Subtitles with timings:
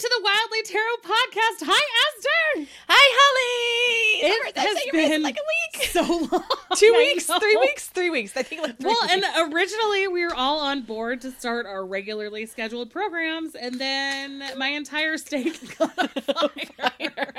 [0.00, 1.66] to the Wildly Tarot podcast.
[1.66, 2.70] Hi, Esther.
[2.88, 4.32] Hi, Holly.
[4.32, 6.44] It has I said you raised been like a week, So long.
[6.76, 8.34] two weeks, three weeks, three weeks.
[8.36, 9.12] I think like three Well, weeks.
[9.12, 14.42] and originally we were all on board to start our regularly scheduled programs, and then
[14.56, 17.34] my entire state got on fire.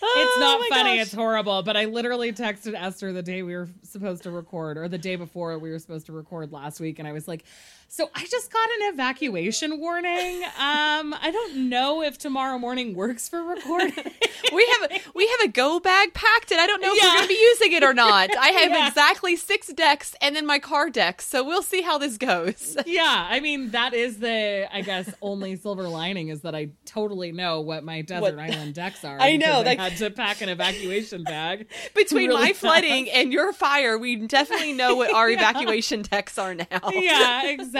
[0.00, 0.96] It's Oh not my funny.
[0.98, 1.06] gosh.
[1.06, 1.62] It's horrible.
[1.64, 5.16] But I literally texted Esther the day we were supposed to record, or the day
[5.16, 7.44] before we were supposed to record last week, and I was like,
[7.88, 10.42] "So I just got an evacuation warning.
[10.58, 13.92] Um, I don't know if tomorrow morning works for recording."
[14.52, 17.08] we have a, we have a go bag packed, and I don't know if Yeah.
[17.10, 18.34] we're going to be using it or not.
[18.36, 18.88] I have Yeah.
[18.88, 21.22] exactly six decks, and then my card deck.
[21.22, 22.76] So we'll see how this goes.
[22.86, 27.32] yeah, I mean that is the I guess only silver lining is that I totally
[27.32, 29.18] know what my desert What- island decks are.
[29.20, 31.68] I know, because I had to pack an evacuation bag.
[31.94, 36.54] Between really my flooding and your fire, we definitely know what our evacuation decks are
[36.54, 36.66] now.
[36.92, 37.77] yeah, exactly.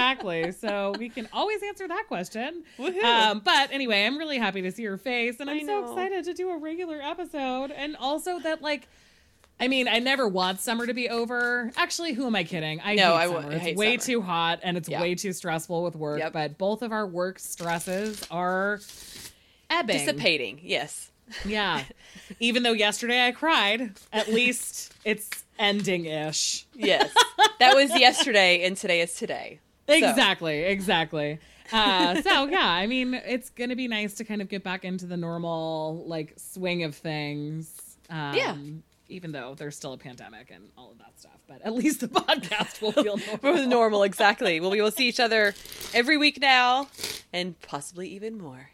[0.53, 2.63] So we can always answer that question.
[2.79, 6.35] Um, but anyway, I'm really happy to see your face, and I'm so excited to
[6.35, 8.89] do a regular episode, and also that like.
[9.61, 11.73] I mean, I never want summer to be over.
[11.77, 12.81] Actually, who am I kidding?
[12.81, 13.55] I No, hate I w- summer.
[13.57, 14.07] It's hate way summer.
[14.07, 16.21] too hot and it's way too stressful with work.
[16.21, 16.33] Yep.
[16.33, 18.79] But both of our work stresses are
[19.69, 19.99] ebbing.
[19.99, 21.11] Dissipating, yes.
[21.45, 21.83] Yeah.
[22.39, 26.65] Even though yesterday I cried, at least it's ending ish.
[26.77, 27.13] Yes.
[27.59, 29.59] that was yesterday, and today is today.
[29.89, 31.39] So- Exactly, exactly.
[31.73, 35.07] Uh, so yeah, I mean, it's gonna be nice to kind of get back into
[35.07, 37.97] the normal like swing of things.
[38.11, 38.57] Um, Yeah.
[39.11, 42.09] Even though there's still a pandemic and all of that stuff, but at least the
[42.23, 43.67] podcast will feel normal.
[43.67, 44.61] normal, exactly.
[44.61, 45.55] Well, we will see each other
[45.95, 46.89] every week now,
[47.33, 48.71] and possibly even more.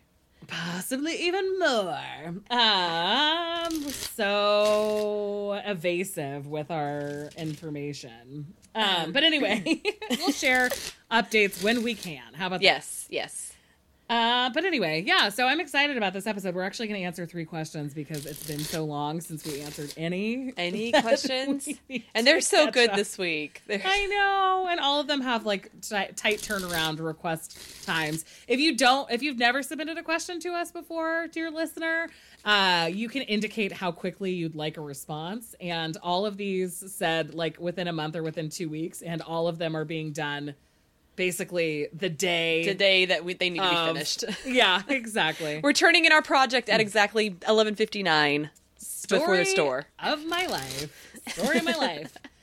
[0.46, 2.34] Possibly even more.
[2.50, 8.46] Um, so evasive with our information.
[8.74, 10.68] Um, but anyway, we'll share
[11.10, 12.34] updates when we can.
[12.34, 12.64] How about that?
[12.64, 13.53] Yes, yes.
[14.10, 15.30] Uh, but anyway, yeah.
[15.30, 16.54] So I'm excited about this episode.
[16.54, 19.94] We're actually going to answer three questions because it's been so long since we answered
[19.96, 20.52] any.
[20.58, 21.66] Any questions?
[22.14, 22.96] And they're so good up.
[22.96, 23.62] this week.
[23.66, 28.26] They're- I know, and all of them have like ti- tight turnaround request times.
[28.46, 32.08] If you don't, if you've never submitted a question to us before, dear listener,
[32.44, 35.54] uh, you can indicate how quickly you'd like a response.
[35.62, 39.48] And all of these said like within a month or within two weeks, and all
[39.48, 40.54] of them are being done
[41.16, 42.64] basically the day.
[42.64, 44.24] the day that we, they need to be finished.
[44.46, 45.60] Yeah, exactly.
[45.62, 46.82] We're turning in our project at mm.
[46.82, 48.50] exactly 11:59
[49.08, 49.86] before the Story store.
[49.98, 51.20] of my life.
[51.28, 52.16] Story of my life.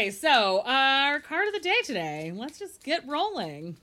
[0.00, 2.32] Okay, so our card of the day today.
[2.34, 3.76] Let's just get rolling.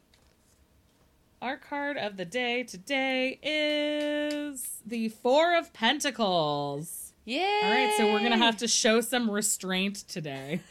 [1.43, 7.06] Our card of the day today is the Four of Pentacles.
[7.27, 7.59] Yeah.
[7.65, 10.61] All right, so we're gonna have to show some restraint today.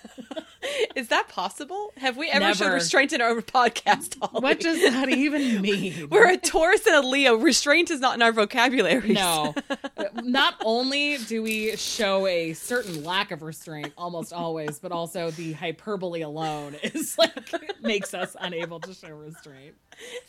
[0.96, 1.92] Is that possible?
[1.98, 2.74] Have we ever showed Never.
[2.76, 4.18] restraint in our podcast?
[4.18, 4.40] Holly?
[4.40, 6.08] What does that even mean?
[6.08, 7.34] We're a Taurus and a Leo.
[7.34, 9.12] Restraint is not in our vocabulary.
[9.12, 9.54] No.
[10.22, 15.52] Not only do we show a certain lack of restraint almost always, but also the
[15.52, 17.52] hyperbole alone is like
[17.82, 19.74] makes us unable to show restraint.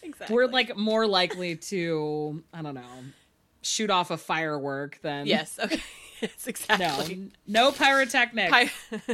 [0.04, 0.36] exactly.
[0.36, 2.82] We're like more likely to, I don't know,
[3.62, 5.26] shoot off a firework then.
[5.28, 5.58] yes.
[5.62, 5.82] Okay.
[6.20, 6.32] Yes.
[6.48, 7.16] No, Exactly.
[7.46, 8.52] no no pyrotechnics.
[8.52, 8.72] Hi-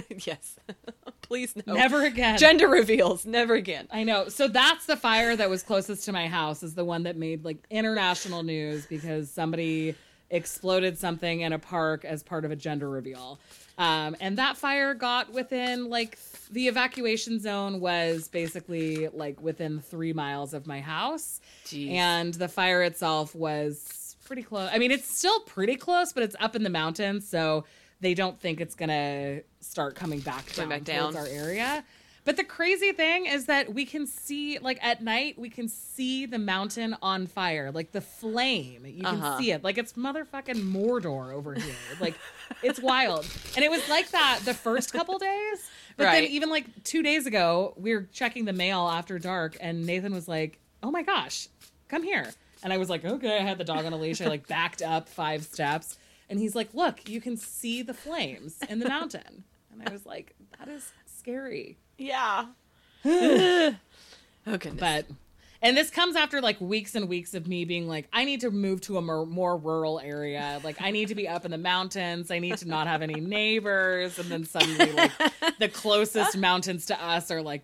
[0.26, 0.56] yes.
[1.22, 1.74] Please no.
[1.74, 2.38] Never again.
[2.38, 3.26] Gender reveals.
[3.26, 3.90] Never again.
[3.92, 4.30] I know.
[4.30, 7.44] So that's the fire that was closest to my house is the one that made
[7.44, 9.96] like international news because somebody
[10.30, 13.38] exploded something in a park as part of a gender reveal.
[13.78, 19.82] Um, and that fire got within like th- the evacuation zone was basically like within
[19.82, 21.42] three miles of my house.
[21.66, 21.92] Jeez.
[21.92, 23.78] And the fire itself was
[24.24, 24.70] pretty close.
[24.72, 27.66] I mean, it's still pretty close, but it's up in the mountains, so
[28.02, 31.16] they don't think it's gonna start coming back down, back towards down.
[31.16, 31.84] our area.
[32.26, 36.26] But the crazy thing is that we can see, like at night, we can see
[36.26, 38.86] the mountain on fire, like the flame.
[38.86, 39.38] You can Uh-huh.
[39.38, 41.76] see it, like it's motherfucking Mordor over here.
[42.00, 42.16] Like
[42.62, 43.26] it's wild,
[43.58, 45.70] and it was like that the first couple days.
[45.98, 49.86] But then even like two days ago, we were checking the mail after dark, and
[49.86, 51.50] Nathan was like, "Oh my gosh,
[51.90, 52.32] come here!"
[52.64, 54.22] And I was like, "Okay." I had the dog on a leash.
[54.22, 55.98] I like backed up five steps,
[56.30, 60.06] and he's like, "Look, you can see the flames in the mountain." And I was
[60.06, 62.46] like, "That is scary." Yeah.
[63.06, 63.76] oh
[64.46, 64.80] goodness.
[64.80, 65.06] But
[65.62, 68.52] And this comes after like weeks and weeks of me being like, I need to
[68.52, 70.60] move to a more, more rural area.
[70.64, 72.32] Like, I need to be up in the mountains.
[72.32, 74.20] I need to not have any neighbors.
[74.20, 75.12] And then suddenly, like,
[75.60, 77.64] the closest mountains to us are like,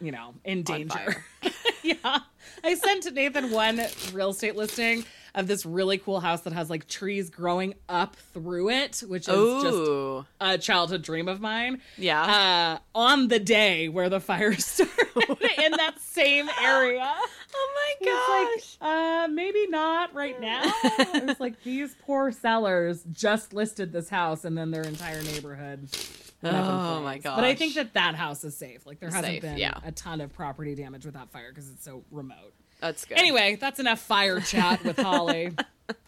[0.00, 1.24] you know, in danger.
[1.82, 2.18] yeah.
[2.64, 3.80] I sent Nathan one
[4.12, 5.04] real estate listing
[5.34, 9.62] of this really cool house that has like trees growing up through it, which is
[9.62, 11.80] just a childhood dream of mine.
[11.96, 12.22] Yeah.
[12.22, 14.96] Uh, on the day where the fire started
[15.62, 17.14] in that same area.
[17.54, 20.62] oh my It's like, uh, maybe not right now.
[20.84, 25.88] it's like these poor sellers just listed this house and then their entire neighborhood.
[26.42, 27.36] Went up in Oh my flames.
[27.36, 28.86] But I think that that house is safe.
[28.86, 29.78] Like there hasn't Safe, been yeah.
[29.84, 32.54] a ton of property damage with that fire because it's so remote.
[32.80, 33.18] That's good.
[33.18, 35.52] Anyway, that's enough fire chat with Holly.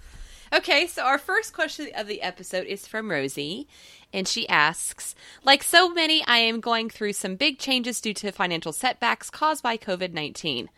[0.53, 3.69] Okay, so our first question of the episode is from Rosie,
[4.12, 8.33] and she asks Like so many, I am going through some big changes due to
[8.33, 10.69] financial setbacks caused by COVID 19.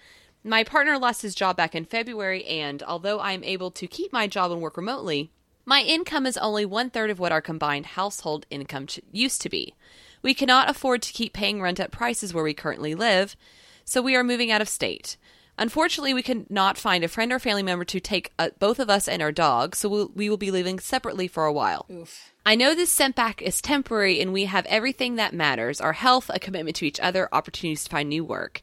[0.44, 4.12] My partner lost his job back in February, and although I am able to keep
[4.12, 5.30] my job and work remotely,
[5.64, 9.48] my income is only one third of what our combined household income ch- used to
[9.48, 9.74] be.
[10.22, 13.36] We cannot afford to keep paying rent at prices where we currently live,
[13.84, 15.16] so we are moving out of state.
[15.58, 18.88] Unfortunately, we could not find a friend or family member to take uh, both of
[18.88, 21.86] us and our dog, so we'll, we will be living separately for a while.
[21.90, 22.32] Oof.
[22.46, 26.38] I know this setback is temporary and we have everything that matters our health, a
[26.38, 28.62] commitment to each other, opportunities to find new work.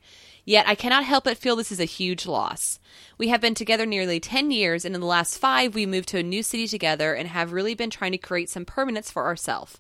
[0.50, 2.80] Yet I cannot help but feel this is a huge loss.
[3.20, 6.18] We have been together nearly 10 years, and in the last five, we moved to
[6.18, 9.78] a new city together and have really been trying to create some permanence for ourselves.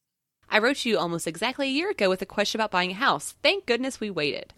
[0.47, 2.93] I wrote to you almost exactly a year ago with a question about buying a
[2.93, 3.33] house.
[3.41, 4.53] Thank goodness we waited.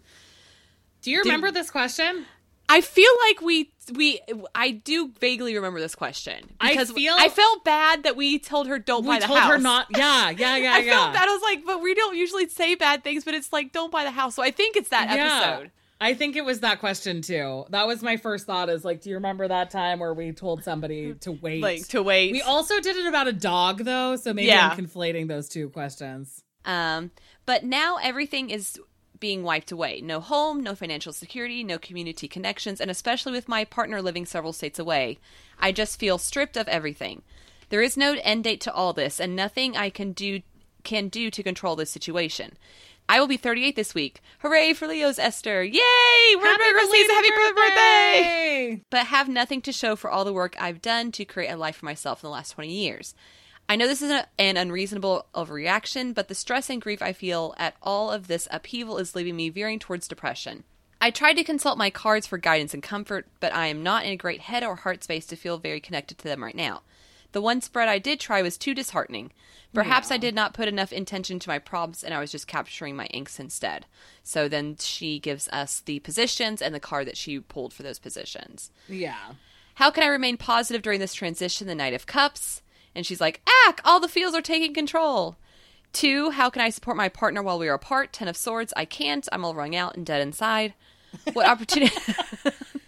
[1.00, 2.26] Do you remember this question?
[2.68, 4.20] I feel like we we
[4.54, 8.66] I do vaguely remember this question I because feel- I felt bad that we told
[8.66, 9.34] her don't buy the house.
[9.34, 9.86] We told her not.
[9.96, 10.92] Yeah, yeah, yeah, I yeah.
[10.92, 11.26] felt bad.
[11.26, 14.04] I was like, but we don't usually say bad things, but it's like don't buy
[14.04, 14.34] the house.
[14.34, 15.70] So I think it's that episode.
[16.02, 17.64] I think it was that question too.
[17.70, 20.64] That was my first thought is like, do you remember that time where we told
[20.64, 21.62] somebody to wait?
[21.62, 22.32] Like to wait.
[22.32, 24.70] we also did it about a dog though, so maybe Yeah.
[24.70, 26.42] I'm conflating those two questions.
[26.64, 27.12] Um,
[27.46, 28.80] but now everything is
[29.20, 30.00] being wiped away.
[30.00, 34.52] No home, no financial security, no community connections, and especially with my partner living several
[34.52, 35.18] states away,
[35.60, 37.22] I just feel stripped of everything.
[37.68, 40.42] There is no end date to all this, and nothing I can do
[40.82, 42.58] can do to control this situation.
[43.12, 44.22] I will be 38 this week.
[44.38, 45.62] Hooray for Leo's Esther!
[45.62, 45.76] Yay!
[46.34, 47.52] We're Happy to happy birthday!
[47.54, 48.84] birthday!
[48.88, 51.76] but have nothing to show for all the work I've done to create a life
[51.76, 53.14] for myself in the last 20 years.
[53.68, 57.76] I know this is an unreasonable overreaction, but the stress and grief I feel at
[57.82, 60.64] all of this upheaval is leaving me veering towards depression.
[60.98, 64.12] I tried to consult my cards for guidance and comfort, but I am not in
[64.12, 66.80] a great head or heart space to feel very connected to them right now.
[67.32, 69.32] The one spread I did try was too disheartening.
[69.74, 72.94] Perhaps I did not put enough intention to my problems and I was just capturing
[72.94, 73.86] my inks instead.
[74.22, 77.98] So then she gives us the positions and the card that she pulled for those
[77.98, 78.70] positions.
[78.86, 79.32] Yeah.
[79.76, 81.66] How can I remain positive during this transition?
[81.66, 82.60] The Knight of Cups.
[82.94, 85.36] And she's like, Ack, all the feels are taking control.
[85.94, 88.12] Two, how can I support my partner while we are apart?
[88.12, 89.26] Ten of Swords, I can't.
[89.32, 90.74] I'm all wrung out and dead inside.
[91.32, 91.94] What opportunity?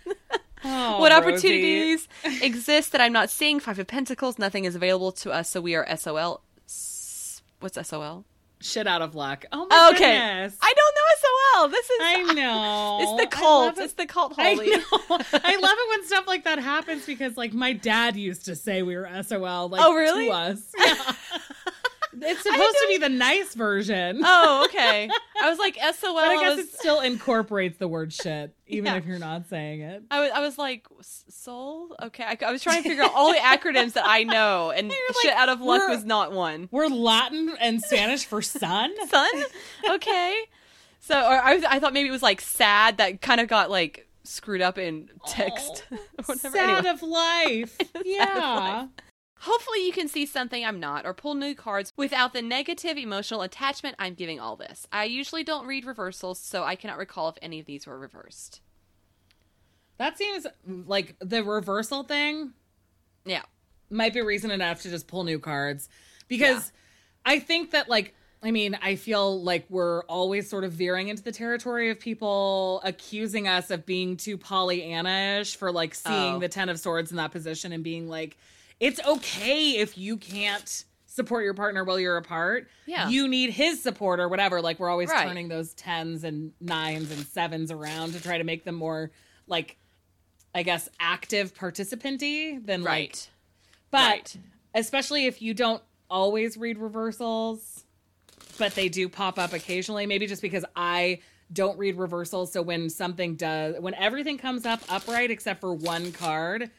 [0.64, 2.08] Oh, what opportunities
[2.42, 3.60] exist that I'm not seeing?
[3.60, 6.40] Five of Pentacles, nothing is available to us, so we are SOL.
[7.60, 8.24] What's SOL?
[8.60, 9.44] Shit out of luck.
[9.52, 10.56] Oh my Okay, goodness.
[10.62, 11.68] I don't know SOL.
[11.68, 12.98] This is I know.
[13.02, 13.76] It's the cult.
[13.78, 13.84] it.
[13.84, 14.62] It's the cult, I know.
[14.62, 18.82] I love it when stuff like that happens because, like, my dad used to say
[18.82, 19.68] we were SOL.
[19.68, 20.26] Like, Oh, really?
[20.28, 20.72] To us.
[20.78, 21.12] Yeah.
[22.20, 24.20] It's supposed to be the nice version.
[24.24, 25.08] Oh, okay.
[25.42, 26.14] I was like SOL.
[26.14, 28.96] but I guess was- it still incorporates the word shit, even Yeah.
[28.96, 30.02] if you're not saying it.
[30.10, 31.94] I was, I was like, "S- soul?
[32.02, 32.24] Okay.
[32.24, 35.22] I, I was trying to figure out all the acronyms that I know, and You're
[35.22, 36.68] shit out of luck was not one.
[36.70, 38.92] We're Latin and Spanish for sun.
[39.08, 39.44] Sun?
[39.90, 40.36] Okay.
[41.00, 43.70] So, or I, was- I thought maybe it was like sad that kind of got
[43.70, 45.84] like screwed up in text
[46.24, 46.56] whatever.
[46.56, 46.90] Sad Anyway.
[46.90, 47.78] of life.
[48.06, 48.86] Yeah.
[49.44, 53.42] Hopefully, you can see something I'm not or pull new cards without the negative emotional
[53.42, 54.86] attachment I'm giving all this.
[54.90, 58.62] I usually don't read reversals, so I cannot recall if any of these were reversed.
[59.98, 62.54] That seems like the reversal thing
[63.26, 63.42] Yeah.
[63.90, 65.88] might be reason enough to just pull new cards
[66.26, 66.72] because
[67.26, 71.22] I think that like I mean, I feel like we're always sort of veering into
[71.22, 76.38] the territory of people accusing us of being too Pollyanna-ish for like seeing Oh.
[76.40, 78.36] the Ten of Swords in that position and being like,
[78.80, 82.68] it's okay if you can't support your partner while you're apart.
[82.86, 83.08] Yeah.
[83.08, 84.60] You need his support or whatever.
[84.60, 85.26] Like we're always Right.
[85.26, 89.10] turning those tens and nines and sevens around to try to make them more
[89.46, 89.76] like
[90.56, 93.28] I guess active participanty than like Right.
[93.90, 94.36] but Right.
[94.74, 97.84] especially if you don't always read reversals,
[98.58, 101.20] but they do pop up occasionally, maybe just because I
[101.52, 102.52] don't read reversals.
[102.52, 106.70] So when something does, when everything comes up upright except for one card,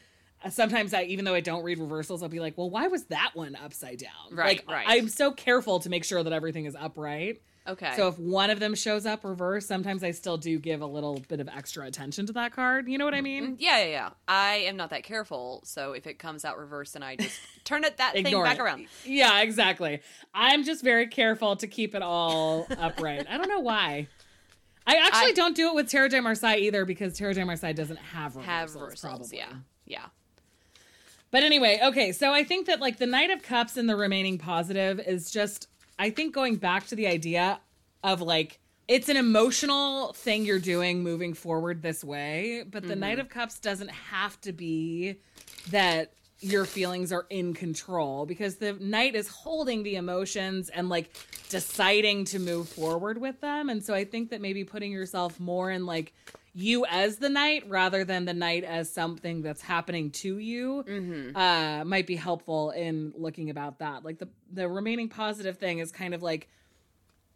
[0.50, 3.30] sometimes I, even though I don't read reversals, I'll be like, well, why was that
[3.34, 4.10] one upside down?
[4.32, 4.86] Right, like, right.
[4.88, 7.42] I'm so careful to make sure that everything is upright.
[7.68, 7.94] Okay.
[7.96, 11.18] So if one of them shows up reverse, sometimes I still do give a little
[11.28, 12.88] bit of extra attention to that card.
[12.88, 13.42] You know what I mean?
[13.42, 13.54] Mm-hmm.
[13.58, 14.10] yeah, yeah, yeah.
[14.28, 17.82] I am not that careful, so if it comes out reverse, then I just turn
[17.82, 18.62] it that thing back it.
[18.62, 18.86] around.
[19.04, 20.00] Yeah, exactly.
[20.32, 23.26] I'm just very careful to keep it all upright.
[23.28, 24.06] I don't know why.
[24.86, 27.72] I actually I- don't do it with Tarot de Marseille either because Tarot de Marseille
[27.72, 28.46] doesn't have reversals.
[28.46, 29.38] Have reversals, probably.
[29.38, 29.52] yeah,
[29.86, 30.04] yeah.
[31.36, 34.38] But anyway, okay, so I think that like the Knight of Cups and the remaining
[34.38, 37.60] positive is just I think going back to the idea
[38.02, 43.18] of like it's an emotional thing you're doing moving forward this way, but the Knight
[43.18, 43.20] mm-hmm.
[43.20, 45.20] of Cups doesn't have to be
[45.68, 51.10] that your feelings are in control because the knight is holding the emotions and like
[51.50, 53.68] deciding to move forward with them.
[53.68, 56.14] And so I think that maybe putting yourself more in like
[56.56, 60.82] you as the knight rather than the knight as something that's happening to you
[61.36, 64.04] uh, might be helpful in looking about that.
[64.04, 66.48] Like the the remaining positive thing is kind of like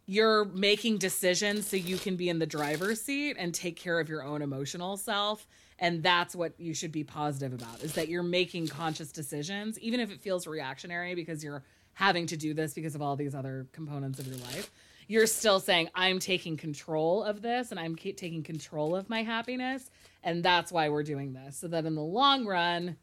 [0.07, 4.09] you're making decisions so you can be in the driver's seat and take care of
[4.09, 5.47] your own emotional self.
[5.77, 9.99] And that's what you should be positive about is that you're making conscious decisions even
[9.99, 11.63] if it feels reactionary because you're
[11.93, 14.71] having to do this because of all these other components of your life
[15.11, 19.89] you're still saying i'm taking control of this and i'm taking control of my happiness
[20.23, 22.95] and that's why we're doing this so that in the long run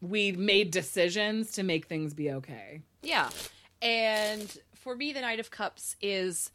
[0.00, 3.30] we made decisions to make things be okay Yeah.
[3.80, 6.50] And for me, the Knight of Cups is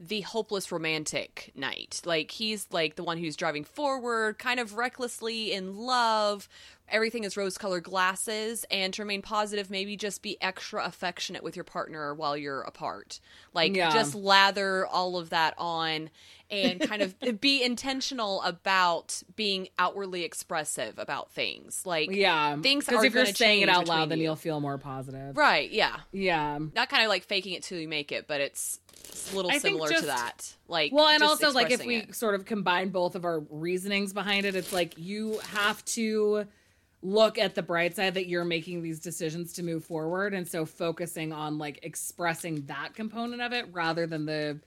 [0.00, 2.00] the hopeless romantic knight.
[2.04, 6.48] Like, he's like the one who's driving forward, kind of recklessly in love.
[6.88, 8.64] Everything is rose colored glasses.
[8.70, 13.18] And to remain positive, maybe just be extra affectionate with your partner while you're apart.
[13.54, 13.92] Like, Yeah.
[13.92, 16.10] just lather all of that on
[16.50, 21.86] and kind of be intentional about being outwardly expressive about things.
[21.86, 24.24] Like, yeah Things because if you're saying it out loud then you.
[24.24, 25.96] you'll feel more positive right, yeah.
[26.12, 29.36] yeah not kind of like faking it till you make it, but it's, it's a
[29.36, 30.54] little I similar just- to that.
[30.68, 32.14] Like, Well, and also like if we it.
[32.14, 36.46] sort of combine both of our reasonings behind it, it's like you have to
[37.02, 40.64] look at the bright side that you're making these decisions to move forward and so
[40.64, 44.58] focusing on like expressing that component of it rather than the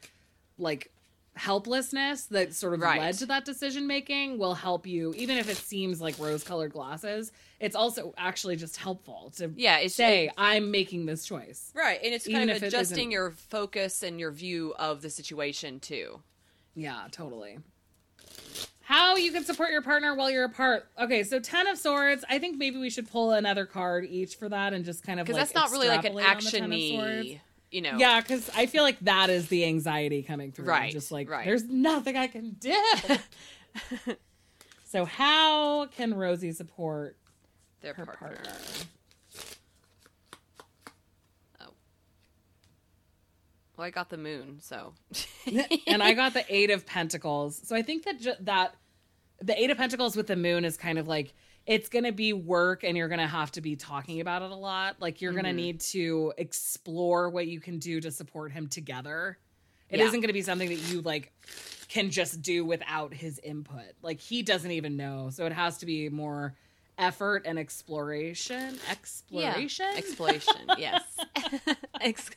[0.58, 0.92] like
[1.38, 3.00] helplessness that sort of Right.
[3.00, 6.72] led to that decision making will help you even if it seems like rose colored
[6.72, 12.00] glasses it's also actually just helpful to yeah, it's say i'm making this choice right,
[12.04, 16.22] and it's kind of adjusting your focus and your view of the situation too.
[16.74, 17.60] Yeah, totally.
[18.86, 20.88] How you can support your partner while you're apart.
[21.02, 22.24] Okay, so Ten of Swords.
[22.30, 25.26] I think maybe we should pull another card each for that and just kind of
[25.26, 27.28] Because like that's not really like an extrapolate on the Ten of Swords.
[27.32, 27.98] action-y, you know.
[27.98, 30.66] Yeah, because I feel like that is the anxiety coming through.
[30.66, 31.46] Right, Just like right.
[31.46, 32.76] there's nothing I can do.
[34.86, 37.18] so how can Rosie support
[37.82, 38.36] their her partner.
[38.36, 38.52] partner?
[41.60, 41.74] Oh.
[43.78, 44.94] Well, I got the moon, so
[45.88, 47.60] and I got the Eight of Pentacles.
[47.64, 48.76] So I think that ju- that
[49.42, 51.34] the Eight of Pentacles with the Moon is kind of like
[51.66, 54.52] it's going to be work, and you're going to have to be talking about it
[54.52, 54.98] a lot.
[55.00, 55.58] Like you're going to mm-hmm.
[55.58, 59.38] need to explore what you can do to support him together.
[59.90, 60.06] It Yeah.
[60.06, 61.34] not going to be something that you like
[61.90, 63.94] can just do without his input.
[64.02, 66.56] Like he doesn't even know, so it has to be more
[66.98, 68.78] effort and exploration.
[68.90, 69.86] Exploration.
[69.92, 69.98] Yeah.
[69.98, 71.04] Exploration, yes.
[72.02, 72.30] Ex-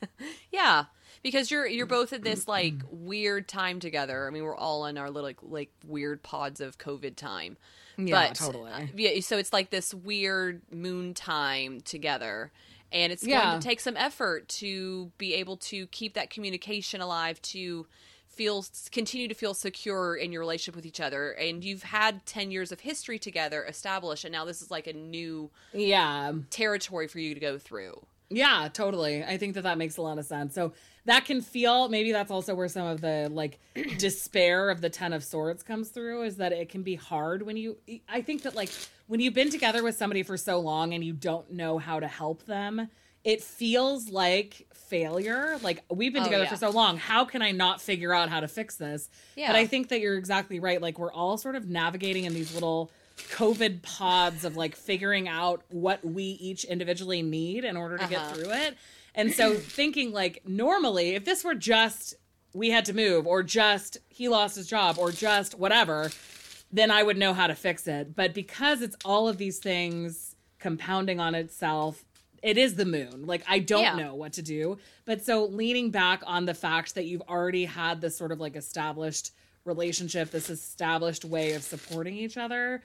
[0.52, 0.84] yeah,
[1.22, 4.26] because you're you're both at this like weird time together.
[4.26, 7.56] I mean, we're all in our little like, like weird pods of COVID time.
[7.96, 8.70] yeah, but totally.
[8.70, 12.52] uh, yeah, so it's like this weird moon time together.
[12.90, 13.42] And it's Yeah.
[13.42, 17.86] going to take some effort to be able to keep that communication alive, to
[18.28, 21.32] feel continue to feel secure in your relationship with each other.
[21.32, 24.92] And you've had 10 years of history together established and now this is like a
[24.92, 26.32] new yeah.
[26.50, 28.00] territory for you to go through.
[28.30, 29.24] Yeah, totally.
[29.24, 30.54] I think that that makes a lot of sense.
[30.54, 30.72] So
[31.08, 33.58] that can feel maybe that's also where some of the like
[33.98, 37.56] despair of the 10 of swords comes through is that it can be hard when
[37.56, 37.76] you
[38.08, 38.70] I think that like
[39.06, 42.06] when you've been together with somebody for so long and you don't know how to
[42.06, 42.88] help them,
[43.24, 45.58] it feels like failure.
[45.62, 46.50] Like we've been Oh, together yeah.
[46.50, 49.08] for so long, how can I not figure out how to fix this?
[49.36, 49.48] Yeah.
[49.48, 50.80] But I think that you're exactly right.
[50.80, 52.90] Like we're all sort of navigating in these little
[53.30, 58.18] COVID pods of like figuring out what we each individually need in order to get
[58.20, 58.34] Uh-huh.
[58.34, 58.76] through it.
[59.18, 62.14] And so thinking like normally, if this were just
[62.54, 66.10] we had to move or just he lost his job or just whatever,
[66.72, 68.14] then I would know how to fix it.
[68.16, 72.04] But because it's all of these things compounding on itself,
[72.42, 73.26] it is the moon.
[73.26, 73.96] Like I don't Yeah.
[73.96, 74.78] know what to do.
[75.04, 78.56] But so leaning back on the fact that you've already had this sort of like
[78.56, 79.32] established
[79.64, 82.82] relationship, this established way of supporting each other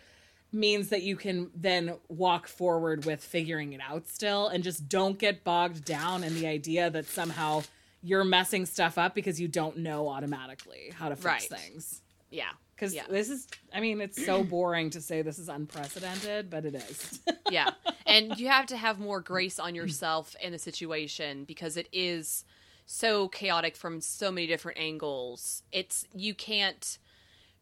[0.54, 5.18] means that you can then walk forward with figuring it out still and just don't
[5.20, 7.64] get bogged down in the idea that somehow
[8.02, 11.42] you're messing stuff up because you don't know automatically how to fix Right.
[11.60, 12.02] things.
[12.30, 12.50] Yeah.
[12.76, 13.06] Because Yeah.
[13.10, 17.20] this is, I mean, it's so boring to say this is unprecedented, but it is.
[17.50, 17.72] yeah.
[18.06, 22.44] And you have to have more grace on yourself in the situation because it is
[22.86, 25.64] so chaotic from so many different angles.
[25.72, 26.98] It's you can't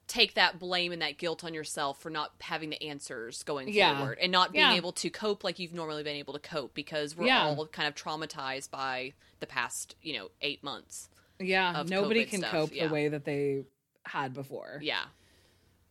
[0.08, 3.98] take that blame and that guilt on yourself for not having the answers going Yeah.
[3.98, 4.74] forward and not being Yeah.
[4.76, 7.46] able to cope like you've normally been able to cope because we're Yeah.
[7.46, 11.08] all kind of traumatized by the past, you know, 8 months.
[11.40, 13.64] yeah, nobody COVID can stuff, cope the way that they
[14.06, 14.80] had before.
[14.84, 15.06] Yeah.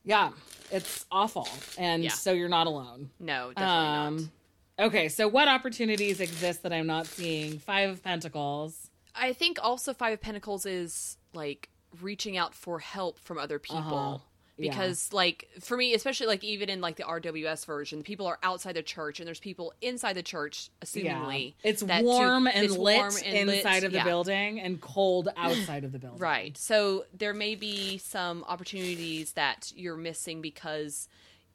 [0.05, 0.31] Yeah,
[0.71, 1.49] it's awful.
[1.77, 3.11] And so you're not alone.
[3.19, 4.07] No, definitely not.
[4.07, 4.33] Um,
[4.79, 7.59] okay, so what opportunities exist that I'm not seeing?
[7.59, 8.91] Five of Pentacles.
[9.15, 11.69] I think also Five of Pentacles is like
[12.01, 13.79] reaching out for help from other people.
[13.79, 14.19] Uh-huh.
[14.57, 14.73] Yeah.
[14.73, 18.75] Because like for me, especially like even in like the RWS version, people are outside
[18.75, 21.55] the church and there's people inside the church, assumingly.
[21.65, 21.71] Yeah.
[21.71, 24.05] It's to- warm and it's lit warm and lit, inside of the yeah.
[24.05, 26.19] building and cold outside of the building.
[26.19, 26.59] Right.
[26.59, 31.09] So there may be some opportunities that you're missing because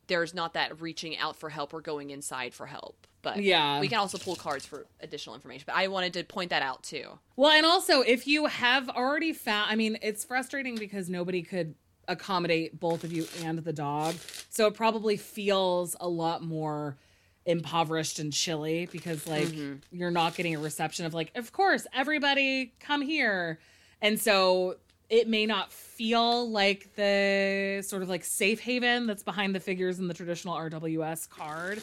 [0.07, 3.07] there's not that reaching out for help or going inside for help.
[3.21, 3.79] But Yeah.
[3.79, 5.63] we can also pull cards for additional information.
[5.65, 7.19] But I wanted to point that out too.
[7.35, 11.75] Well, and also if you have already found, I mean, it's frustrating because nobody could
[12.07, 14.15] accommodate both of you and the dog.
[14.49, 16.97] So it probably feels a lot more
[17.45, 19.75] impoverished and chilly because like mm-hmm.
[19.91, 23.59] you're not getting a reception of like, of course, everybody come here.
[24.01, 24.75] And so
[25.09, 29.99] it may not feel like the sort of like safe haven that's behind the figures
[29.99, 31.81] in the traditional RWS card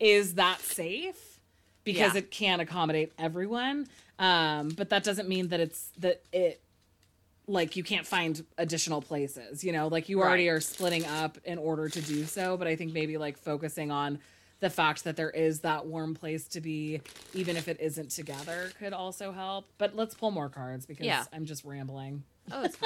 [0.00, 1.38] is that safe
[1.84, 2.18] because Yeah.
[2.18, 3.86] it can't accommodate everyone.
[4.18, 6.60] Um, but that doesn't mean that it's that it
[7.46, 11.58] like you can't find additional places, you know, like you already are splitting up in
[11.58, 12.56] order to do so.
[12.56, 14.18] But I think maybe like focusing on
[14.60, 17.02] the fact that there is that warm place to be,
[17.34, 19.66] even if it isn't together, could also help.
[19.76, 21.24] But let's pull more cards because Yeah.
[21.34, 22.22] I'm just rambling.
[22.52, 22.78] Oh, it's.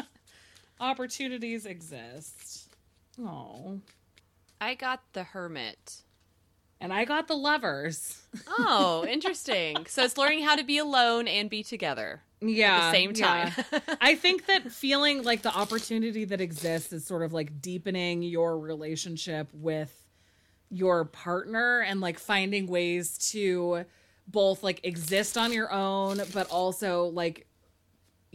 [0.80, 2.74] Opportunities exist.
[3.20, 3.80] Oh.
[4.60, 6.02] I got the hermit.
[6.80, 8.22] And I got the lovers.
[8.58, 9.86] Oh, interesting.
[9.88, 12.22] so it's learning how to be alone and be together.
[12.40, 12.76] Yeah.
[12.76, 13.50] At the same yeah.
[13.50, 13.82] time.
[14.00, 18.58] I think that feeling like the opportunity that exists is sort of like deepening your
[18.58, 20.06] relationship with
[20.70, 23.84] your partner and like finding ways to
[24.28, 27.46] both like exist on your own, but also like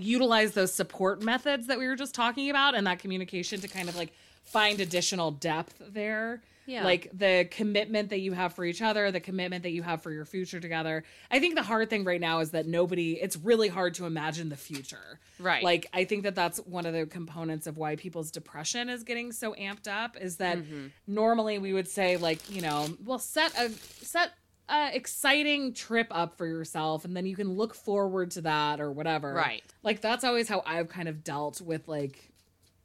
[0.03, 3.89] utilize those support methods that we were just talking about and that communication to kind
[3.89, 6.41] of like find additional depth there.
[6.67, 6.83] Yeah.
[6.83, 10.11] Like the commitment that you have for each other, the commitment that you have for
[10.11, 11.03] your future together.
[11.29, 14.49] I think the hard thing right now is that nobody, it's really hard to imagine
[14.49, 15.19] the future.
[15.39, 15.63] Right.
[15.63, 19.31] Like, I think that that's one of the components of why people's depression is getting
[19.31, 20.87] so amped up is that Mm-hmm.
[21.07, 24.31] normally we would say, like, you know, well, set a, set,
[24.71, 28.91] a exciting trip up for yourself and then you can look forward to that or
[28.91, 29.34] whatever.
[29.34, 29.63] Right.
[29.84, 32.31] Like that's always how I've kind of dealt with like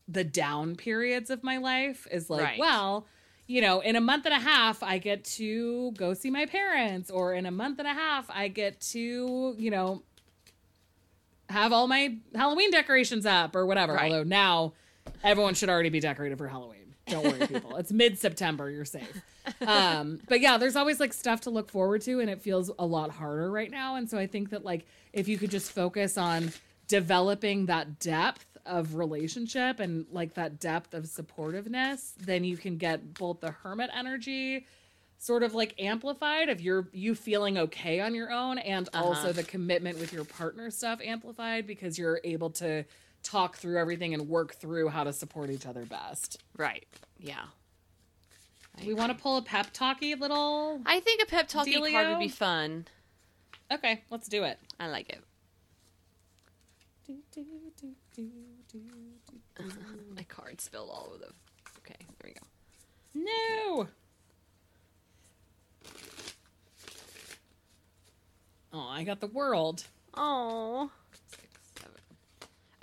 [0.09, 2.59] the down periods of my life is like, Right.
[2.59, 3.07] well,
[3.47, 7.11] you know, in a month and a half, I get to go see my parents,
[7.13, 10.03] or in a month and a half, I get to, you know,
[11.49, 13.95] have all my Halloween decorations up or whatever.
[13.95, 14.11] Right.
[14.11, 14.73] Although now
[15.23, 16.86] everyone should already be decorated for Halloween.
[17.09, 17.77] Don't worry, people.
[17.77, 18.71] It's mid September.
[18.71, 19.23] You're safe.
[19.67, 22.85] Um, but yeah, there's always like stuff to look forward to, and it feels a
[22.87, 23.97] lot harder right now.
[23.97, 26.53] And so I think that like if you could just focus on
[26.89, 33.15] developing that depth of relationship and like that depth of supportiveness, then you can get
[33.15, 34.67] both the hermit energy
[35.19, 39.43] sort of like amplified of your you feeling okay on your own and also the
[39.43, 42.85] commitment with your partner stuff amplified because you're able to
[43.27, 46.43] talk through everything and work through how to support each other best.
[46.57, 46.87] Right.
[47.19, 47.45] Yeah.
[48.87, 52.19] We want to pull a pep talky little I think a pep talking card would
[52.19, 52.87] be fun.
[53.73, 54.59] Okay, let's do it.
[54.79, 55.23] I like it.
[60.15, 61.31] My card spilled all over the.
[61.79, 62.47] Okay, there we go.
[63.15, 63.89] No.
[68.73, 69.85] Oh, I got the world.
[70.15, 70.91] Oh.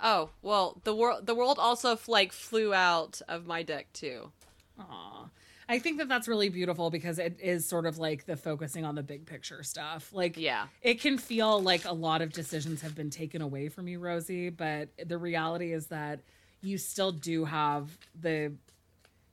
[0.06, 4.30] Oh well, the world the world also like flew out of my deck too.
[4.78, 5.28] Aw.
[5.66, 8.94] I think that that's really beautiful because it is sort of like the focusing on
[8.96, 10.12] the big picture stuff.
[10.12, 10.66] Like, Yeah.
[10.82, 14.50] it can feel like a lot of decisions have been taken away from you, Rosie,
[14.50, 16.20] but the reality is that
[16.60, 17.88] you still do have
[18.20, 18.52] the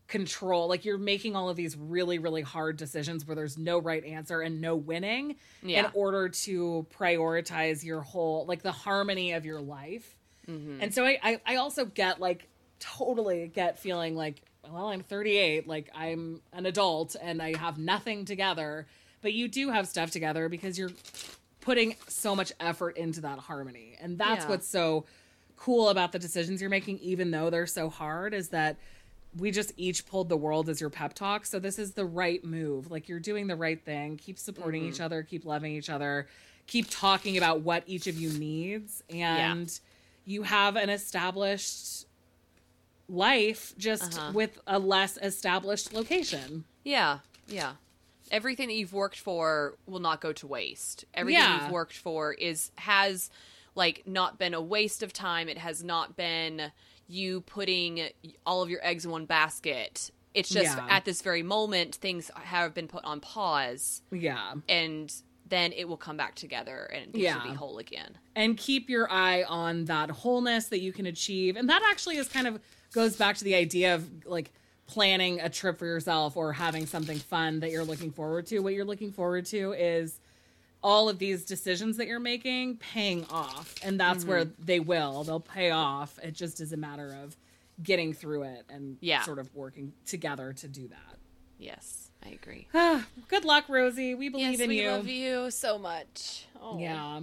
[0.07, 4.03] control like you're making all of these really really hard decisions where there's no right
[4.03, 5.86] answer and no winning Yeah.
[5.86, 10.17] in order to prioritize your whole like the harmony of your life
[10.49, 10.82] Mm-hmm.
[10.82, 12.47] and so I, I i also get like
[12.80, 18.25] totally get feeling like well i'm 38 like i'm an adult and i have nothing
[18.25, 18.88] together.
[19.23, 20.89] But you do have stuff together because you're
[21.60, 23.95] putting so much effort into that harmony.
[24.01, 24.49] And that's Yeah.
[24.49, 25.06] what's so
[25.58, 28.77] cool about the decisions you're making even though they're so hard is that
[29.38, 31.45] we just each pulled the world as your pep talk.
[31.45, 32.89] So this is the right move.
[32.89, 34.17] Like you're doing the right thing.
[34.17, 35.21] Keep supporting each other.
[35.21, 36.25] Keep loving each other.
[36.65, 39.04] Keep talking about what each of you needs.
[39.12, 39.71] And
[40.25, 42.05] you have an established
[43.10, 44.31] life just Uh-huh.
[44.34, 47.73] with a less established location Yeah, yeah.
[48.31, 51.03] Everything that you've worked for will not go to waste.
[51.13, 51.63] Everything Yeah.
[51.63, 53.29] you've worked for is has
[53.75, 55.47] like not been a waste of time.
[55.49, 56.71] It has not been
[57.07, 58.10] you putting
[58.45, 60.10] all of your eggs in one basket.
[60.34, 60.88] It's just Yeah.
[60.89, 65.13] at this very moment things have been put on pause yeah and
[65.51, 67.43] then it will come back together and things Yeah.
[67.43, 68.17] will be whole again.
[68.35, 72.27] and keep your eye on that wholeness that you can achieve and that actually is
[72.27, 72.59] kind of
[72.93, 74.51] goes back to the idea of like
[74.87, 78.73] planning a trip for yourself or having something fun that you're looking forward to what
[78.73, 80.19] you're looking forward to is
[80.83, 84.63] all of these decisions that you're making paying off and that's where Mm-hmm.
[84.65, 87.37] they will they'll pay off it just is a matter of
[87.83, 89.23] getting through it and Yeah.
[89.23, 91.17] sort of working together to do that
[91.57, 92.67] Yes, I agree.
[93.27, 96.45] good luck rosie we believe yes, in we you We love you so much.
[96.62, 96.77] Oh.
[96.77, 97.21] yeah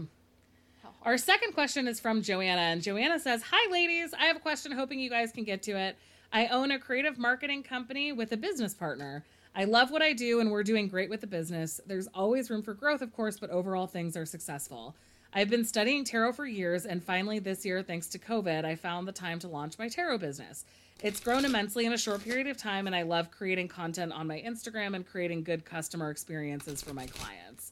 [1.02, 4.12] Our second question is from Joanna, and Joanna says, Hi, ladies.
[4.12, 5.96] I have a question, hoping you guys can get to it.
[6.32, 9.24] I own a creative marketing company with a business partner.
[9.54, 11.80] I love what I do, and we're doing great with the business.
[11.86, 14.94] There's always room for growth, of course, but overall, things are successful.
[15.32, 19.08] I've been studying tarot for years, and finally, this year, thanks to COVID, I found
[19.08, 20.64] the time to launch my tarot business.
[21.00, 24.26] It's grown immensely in a short period of time, and I love creating content on
[24.26, 27.70] my Instagram and creating good customer experiences for my clients.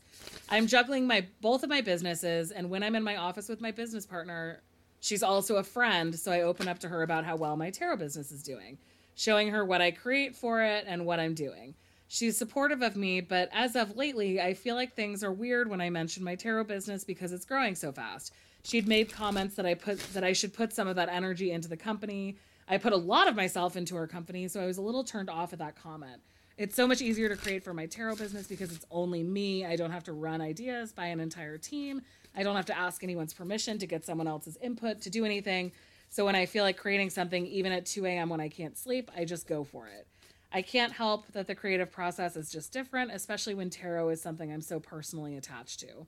[0.49, 3.73] I'm juggling my both of my businesses, and when I'm in my office with my
[3.73, 4.63] business partner,
[5.01, 7.97] she's also a friend, so I open up to her about how well my tarot
[7.97, 8.79] business is doing,
[9.17, 11.75] showing her what I create for it and what I'm doing.
[12.07, 15.81] She's supportive of me, but as of lately, I feel like things are weird when
[15.81, 18.33] I mention my tarot business because it's growing so fast.
[18.63, 21.69] She'd made comments that I put that I should put some of that energy into
[21.69, 22.37] the company.
[22.69, 25.31] I put a lot of myself into her company, so I was a little turned
[25.31, 26.21] off at that comment.
[26.57, 29.65] It's so much easier to create for my tarot business because it's only me.
[29.67, 32.01] I don't have to run ideas by an entire team.
[32.35, 35.73] I don't have to ask anyone's permission to get someone else's input to do anything.
[36.09, 38.31] So when I feel like creating something, even at 2 a.m.
[38.31, 40.07] when I can't sleep, I just go for it.
[40.53, 44.51] I can't help that the creative process is just different, especially when tarot is something
[44.51, 46.07] I'm so personally attached to.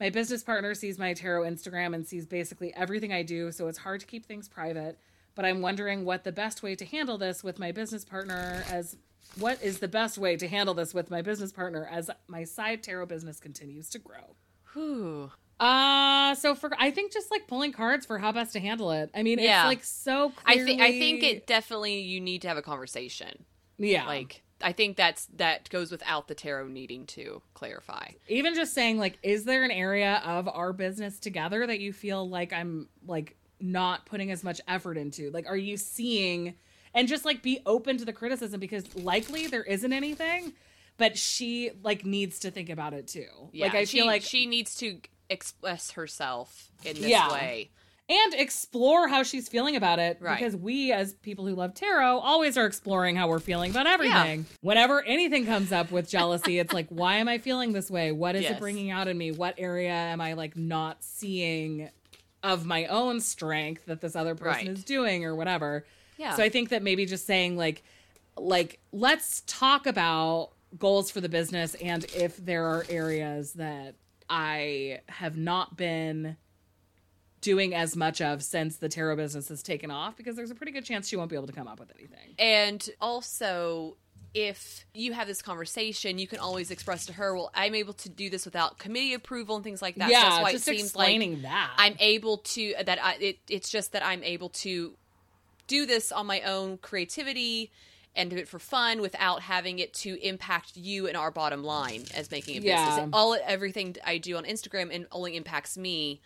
[0.00, 3.78] My business partner sees my tarot Instagram and sees basically everything I do, so it's
[3.78, 4.98] hard to keep things private.
[5.34, 8.96] But I'm wondering what the best way to handle this with my business partner as
[9.38, 12.82] what is the best way to handle this with my business partner as my side
[12.82, 14.36] tarot business continues to grow.
[14.74, 15.30] Whew.
[15.60, 19.10] Uh so for I think just like pulling cards for how best to handle it.
[19.14, 19.62] I mean, Yeah.
[19.62, 23.44] it's like so I think I think it definitely you need to have a conversation.
[23.78, 24.06] yeah.
[24.06, 28.10] Like I think that's that goes without the tarot needing to clarify.
[28.28, 32.28] even just saying like is there an area of our business together that you feel
[32.28, 36.54] like i'm like not putting as much effort into like are you seeing
[36.94, 40.52] and just like be open to the criticism because likely there isn't anything
[40.96, 44.22] but she like needs to think about it too Yeah, like i she, feel like
[44.22, 44.98] she needs to
[45.30, 47.32] express herself in this Yeah.
[47.32, 47.70] way.
[48.10, 50.38] and explore how she's feeling about it Right.
[50.38, 54.44] because we as people who love tarot always are exploring how we're feeling about everything
[54.60, 58.36] whenever anything comes up with jealousy it's like why am i feeling this way what
[58.36, 58.52] is Yes.
[58.52, 61.88] it bringing out in me what area am i like not seeing
[62.44, 64.76] of my own strength that this other person Right.
[64.78, 65.84] is doing or whatever
[66.18, 66.36] Yeah.
[66.36, 67.82] so i think that maybe just saying like
[68.36, 73.94] like let's talk about goals for the business and if there are areas that
[74.28, 76.36] i have not been
[77.40, 80.72] doing as much of since the tarot business has taken off because there's a pretty
[80.72, 82.34] good chance she won't be able to come up with anything.
[82.38, 83.98] And also,
[84.34, 88.08] if you have this conversation, you can always express to her, "Well, I'm able to
[88.08, 90.72] do this without committee approval and things like that." So yeah, that's why just it
[90.72, 91.70] seems explaining like that.
[91.78, 93.02] I'm able to that.
[93.02, 94.96] I, it, it's just that I'm able to
[95.66, 97.70] do this on my own creativity
[98.16, 102.04] and do it for fun without having it to impact you and our bottom line
[102.14, 102.84] as making a Yeah.
[102.84, 103.08] business.
[103.12, 106.20] All everything I do on Instagram and only impacts me.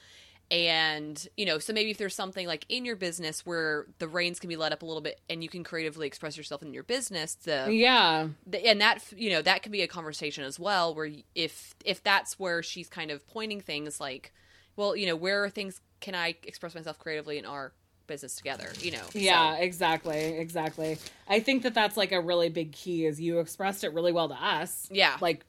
[0.51, 4.41] And you know, so maybe if there's something like in your business where the reins
[4.41, 6.83] can be let up a little bit, and you can creatively express yourself in your
[6.85, 10.95] business, the yeah, the- and that you know that can be a conversation as well
[10.95, 14.33] where if if that's where she's kind of pointing things like
[14.77, 17.73] well you know where are things can i express myself creatively in our
[18.07, 19.03] business together, you know.
[19.13, 20.97] Yeah, So, exactly, exactly.
[21.29, 23.05] I think that that's like a really big key.
[23.05, 24.89] Is you expressed it really well to us.
[24.91, 25.19] Yeah.
[25.21, 25.45] like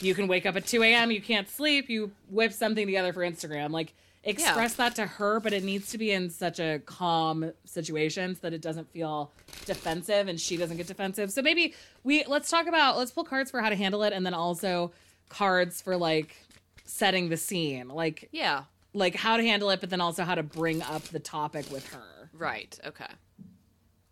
[0.00, 1.10] you can wake up at two a.m.
[1.10, 1.88] You can't sleep.
[1.88, 3.70] You whip something together for Instagram.
[3.70, 8.34] Like express that to her, but it needs to be in such a calm situation
[8.34, 9.30] so that it doesn't feel
[9.64, 11.32] defensive and she doesn't get defensive.
[11.32, 14.24] So maybe we let's talk about let's pull cards for how to handle it, and
[14.26, 14.92] then also
[15.28, 16.36] cards for like
[16.84, 18.64] setting the scene, like yeah.
[18.94, 21.86] like how to handle it, but then also how to bring up the topic with
[21.92, 22.30] her.
[22.32, 22.78] Right.
[22.86, 23.06] Okay.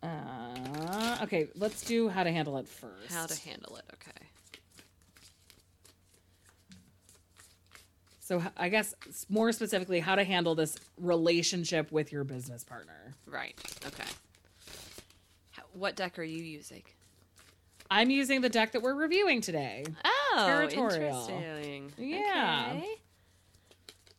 [0.02, 3.12] Uh, okay, let's do how to handle it first.
[3.12, 3.84] How to handle it.
[3.94, 4.25] Okay.
[8.26, 8.92] So I guess
[9.28, 13.14] more specifically, how to handle this relationship with your business partner.
[13.24, 13.54] Right.
[13.86, 14.02] Okay.
[15.74, 16.82] What deck are you using?
[17.88, 19.84] I'm using the deck that we're reviewing today.
[20.04, 21.28] Oh, Territorial.
[21.28, 21.92] interesting.
[21.98, 22.72] Yeah.
[22.74, 22.94] Okay.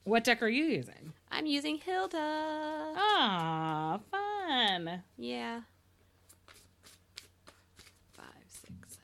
[0.06, 1.12] What deck are you using?
[1.30, 2.18] I'm using Hilda.
[2.18, 5.04] Ah, fun.
[5.18, 5.62] Yeah.
[8.16, 9.04] Five, six, seven.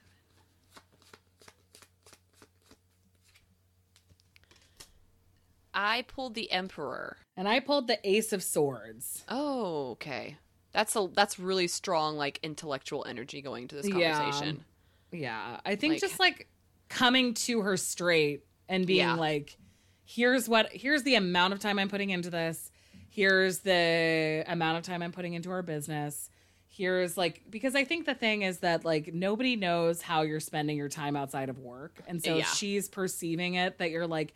[5.74, 7.18] I pulled the Emperor.
[7.36, 9.24] And I pulled the Ace of Swords.
[9.28, 10.38] Oh, okay.
[10.72, 14.14] That's a that's really strong like intellectual energy going to this Yeah.
[14.20, 14.66] conversation.
[15.12, 16.48] Yeah, I think Like- just like
[16.90, 19.14] coming to her straight and being Yeah.
[19.16, 19.58] like,
[20.06, 22.72] here's what, here's the amount of time I'm putting into this.
[23.10, 26.30] Here's the amount of time I'm putting into our business.
[26.68, 30.76] Here's like, because I think the thing is that like nobody knows how you're spending
[30.78, 32.02] your time outside of work.
[32.08, 32.46] And so Yeah.
[32.46, 34.34] she's perceiving it that you're like,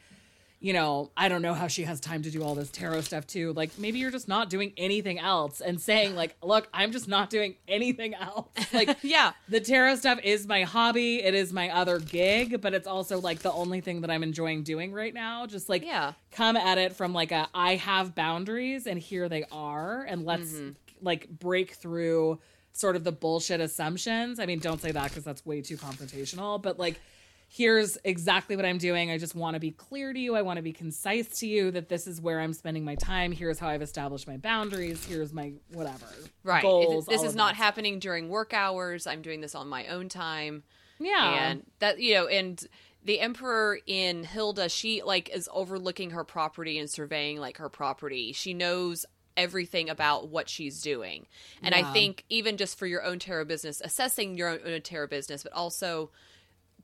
[0.60, 3.28] you know, I don't know how she has time to do all this tarot stuff
[3.28, 3.54] too.
[3.54, 7.30] Like maybe you're just not doing anything else and saying like, look, I'm just not
[7.30, 8.48] doing anything else.
[8.74, 9.34] Like Yeah.
[9.48, 11.22] the tarot stuff is my hobby.
[11.24, 14.64] It is my other gig, but it's also like the only thing that I'm enjoying
[14.64, 15.46] doing right now.
[15.46, 16.14] Just like Yeah.
[16.32, 20.54] come at it from like a I have boundaries and here they are and let's
[20.54, 20.70] Mm-hmm.
[21.02, 22.40] like break through
[22.74, 24.40] sort of the bullshit assumptions.
[24.40, 27.00] I mean, don't say that cuz that's way too confrontational, but like
[27.48, 29.10] here's exactly what I'm doing.
[29.10, 30.36] I just want to be clear to you.
[30.36, 33.32] I want to be concise to you that this is where I'm spending my time.
[33.32, 35.04] Here's how I've established my boundaries.
[35.06, 36.08] Here's my whatever.
[36.44, 36.62] Right.
[36.62, 37.66] Goals, this is not that stuff.
[37.66, 39.08] happening during work hours.
[39.08, 40.64] I'm doing this on my own time.
[41.00, 41.50] Yeah.
[41.50, 42.64] and that you know and
[43.04, 48.34] the emperor in hilda she like is overlooking her property and surveying like her property
[48.34, 49.06] she knows
[49.36, 51.28] everything about what she's doing
[51.62, 55.06] and i think even just for your own tarot business assessing your own, own tarot
[55.06, 56.10] business but also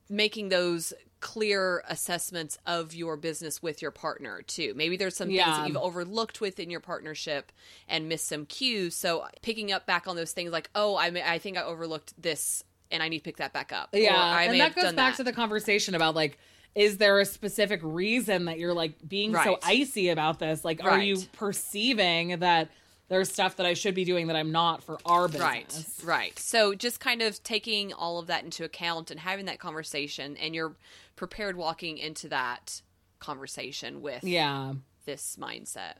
[0.08, 4.74] making those clear assessments of your business with your partner too.
[4.76, 7.50] Maybe there's some things that you've overlooked within your partnership
[7.88, 8.94] and missed some cues.
[8.94, 12.20] So picking up back on those things like, oh, I may, I think I overlooked
[12.20, 13.94] this and I need to pick that back up.
[13.94, 15.16] Or Yeah, I and that goes back that.
[15.16, 16.38] to the conversation about like,
[16.74, 20.62] is there a specific reason that you're like being so icy about this?
[20.62, 22.68] Like, are you perceiving that
[23.08, 26.00] there's stuff that I should be doing that I'm not for our business?
[26.02, 26.38] Right, right.
[26.38, 30.54] So just kind of taking all of that into account and having that conversation, and
[30.54, 30.74] you're
[31.16, 32.80] prepared walking into that
[33.20, 34.74] conversation with Yeah.
[35.04, 35.94] this mindset.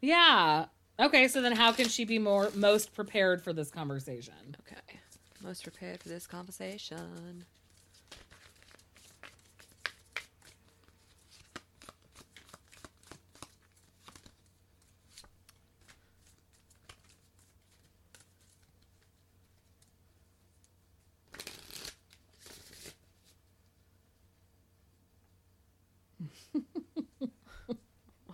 [0.00, 0.66] Yeah.
[1.00, 4.56] Okay, so then how can she be more most prepared for this conversation?
[4.66, 4.98] Okay.
[5.42, 7.44] Most prepared for this conversation.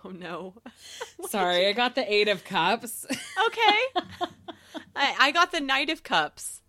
[0.05, 0.53] Oh no.
[1.29, 3.05] Sorry, I got the 8 of cups.
[3.11, 3.79] Okay.
[4.95, 6.61] I, I got the Knight of Cups.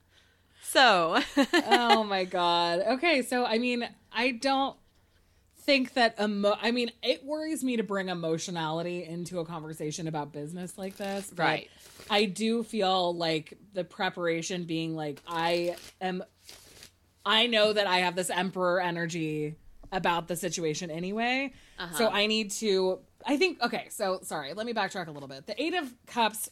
[0.62, 1.20] So,
[1.68, 2.83] oh my god.
[2.87, 4.77] Okay, so I mean, I don't
[5.61, 10.33] think that emo- I mean, it worries me to bring emotionality into a conversation about
[10.33, 11.33] business like this.
[11.35, 11.70] but Right.
[12.11, 16.25] I do feel like the preparation being like I am
[17.25, 19.57] I know that I have this emperor energy
[19.92, 21.53] about the situation anyway.
[21.96, 22.16] So uh-huh.
[22.16, 25.47] I need to I think okay, so sorry, let me backtrack a little bit.
[25.47, 26.49] The 8 of cups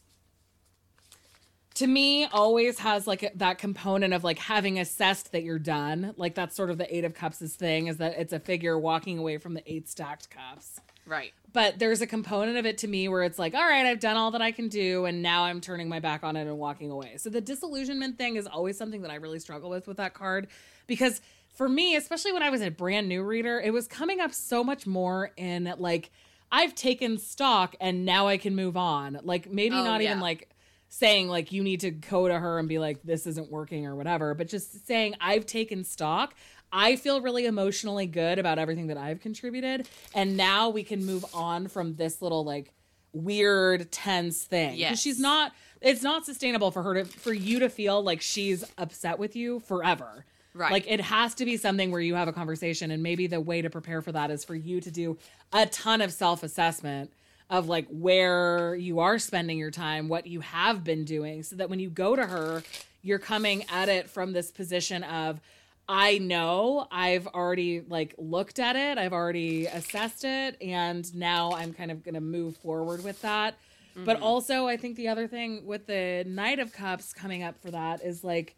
[1.75, 6.35] to me always has like that component of like having assessed that you're done like
[6.35, 9.39] that's sort of the eight of cups' thing is that it's a figure walking away
[9.39, 11.33] from the eight stacked cups right.
[11.53, 14.17] but there's a component of it to me where it's like all right i've done
[14.17, 16.91] all that i can do and now i'm turning my back on it and walking
[16.91, 20.15] away so the disillusionment thing is always something that i really struggle with with that
[20.15, 20.47] card
[20.87, 21.21] because
[21.55, 24.63] for me especially when i was a brand new reader it was coming up so
[24.63, 26.11] much more in like
[26.59, 29.19] i've taken stock and now i can move on.
[29.23, 30.49] Like maybe Oh, not even like
[30.89, 33.95] saying like you need to go to her and be like this isn't working or
[33.97, 36.35] whatever but just saying i've taken stock.
[36.73, 41.25] I feel really emotionally good about everything that i've contributed and now we can move
[41.35, 42.73] on from this little like
[43.13, 44.77] weird tense thing.
[44.77, 45.01] Yes.
[45.01, 49.19] she's not it's not sustainable for her to for you to feel like she's upset
[49.19, 50.25] with you forever
[50.57, 50.71] Right.
[50.71, 53.61] like it has to be something where you have a conversation and maybe the way
[53.61, 55.19] to prepare for that is for you to do
[55.53, 57.13] a ton of self-assessment
[57.51, 61.69] of like where you are spending your time what you have been doing so that
[61.69, 62.63] when you go to her
[63.03, 65.41] you're coming at it from this position of
[65.89, 71.75] I know I've already like looked at it, I've already assessed it, and now I'm
[71.75, 73.57] kind of going to move forward with that.
[73.95, 74.25] But mm-hmm.
[74.25, 78.03] also, I think the other thing with the Knight of Cups coming up for that
[78.03, 78.57] is like,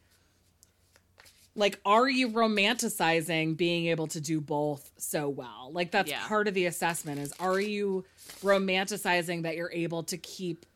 [1.57, 5.71] like, are you romanticizing being able to do both so well?
[5.73, 6.27] Like, that's Yeah.
[6.29, 8.05] part of the assessment is are you
[8.43, 10.67] romanticizing that you're able to keep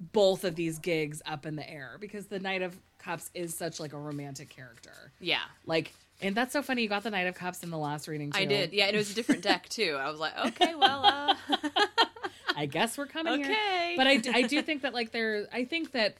[0.00, 1.96] both of these gigs up in the air?
[2.00, 5.12] Because the Knight of Cups is such like a romantic character.
[5.20, 5.40] Yeah.
[5.66, 6.82] Like, and that's so funny.
[6.82, 8.30] You got the Knight of Cups in the last reading.
[8.30, 8.38] Too.
[8.40, 8.72] I did.
[8.72, 9.96] Yeah, and it was a different deck too.
[10.00, 11.34] I was like, okay, well, uh,
[12.56, 13.52] I guess we're coming here.
[13.52, 13.94] Okay.
[13.96, 16.16] But I, I do think that like there, I think that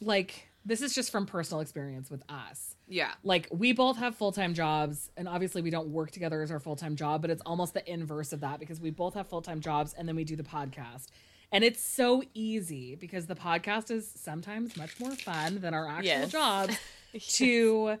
[0.00, 2.74] like this is just from personal experience with us.
[2.86, 3.12] yeah.
[3.24, 6.60] Like we both have full time jobs, and obviously we don't work together as our
[6.60, 9.42] full time job, but it's almost the inverse of that because we both have full
[9.42, 11.06] time jobs, and then we do the podcast.
[11.50, 16.04] And it's so easy because the podcast is sometimes much more fun than our actual
[16.04, 16.30] Yes.
[16.30, 16.76] jobs
[17.36, 17.96] to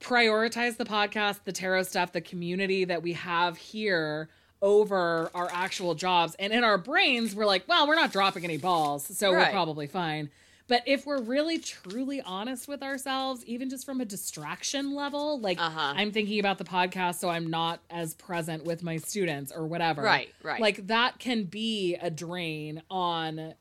[0.00, 4.28] prioritize the podcast, the tarot stuff, the community that we have here
[4.60, 6.34] over our actual jobs.
[6.38, 9.86] And in our brains, we're like, well, we're not dropping any balls, so we're probably
[9.86, 10.30] fine.
[10.66, 15.60] But if we're really truly honest with ourselves, even just from a distraction level, like
[15.60, 15.92] Uh-huh.
[15.96, 20.02] I'm thinking about the podcast, so I'm not as present with my students or whatever.
[20.02, 20.60] Right, right.
[20.60, 23.54] Like that can be a drain on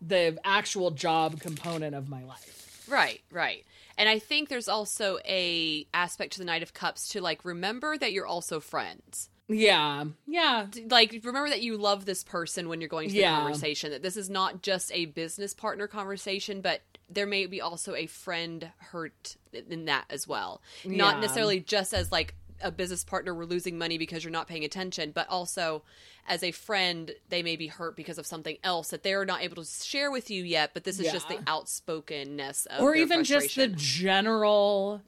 [0.00, 2.86] the actual job component of my life.
[2.88, 3.64] Right, right.
[3.98, 7.98] And I think there's also a aspect to the Knight of Cups to like remember
[7.98, 9.30] that you're also friends.
[9.48, 10.04] Yeah.
[10.26, 10.66] Yeah.
[10.90, 13.36] Like remember that you love this person when you're going to the Yeah.
[13.36, 13.90] conversation.
[13.92, 18.06] That this is not just a business partner conversation, but there may be also a
[18.06, 20.62] friend hurt in that as well.
[20.84, 24.64] Not necessarily just as like a business partner we're losing money because you're not paying
[24.64, 25.82] attention, but also
[26.26, 29.62] as a friend they may be hurt because of something else that they're not able
[29.62, 33.54] to share with you yet, but this is just the outspokenness of or even just
[33.54, 35.02] the general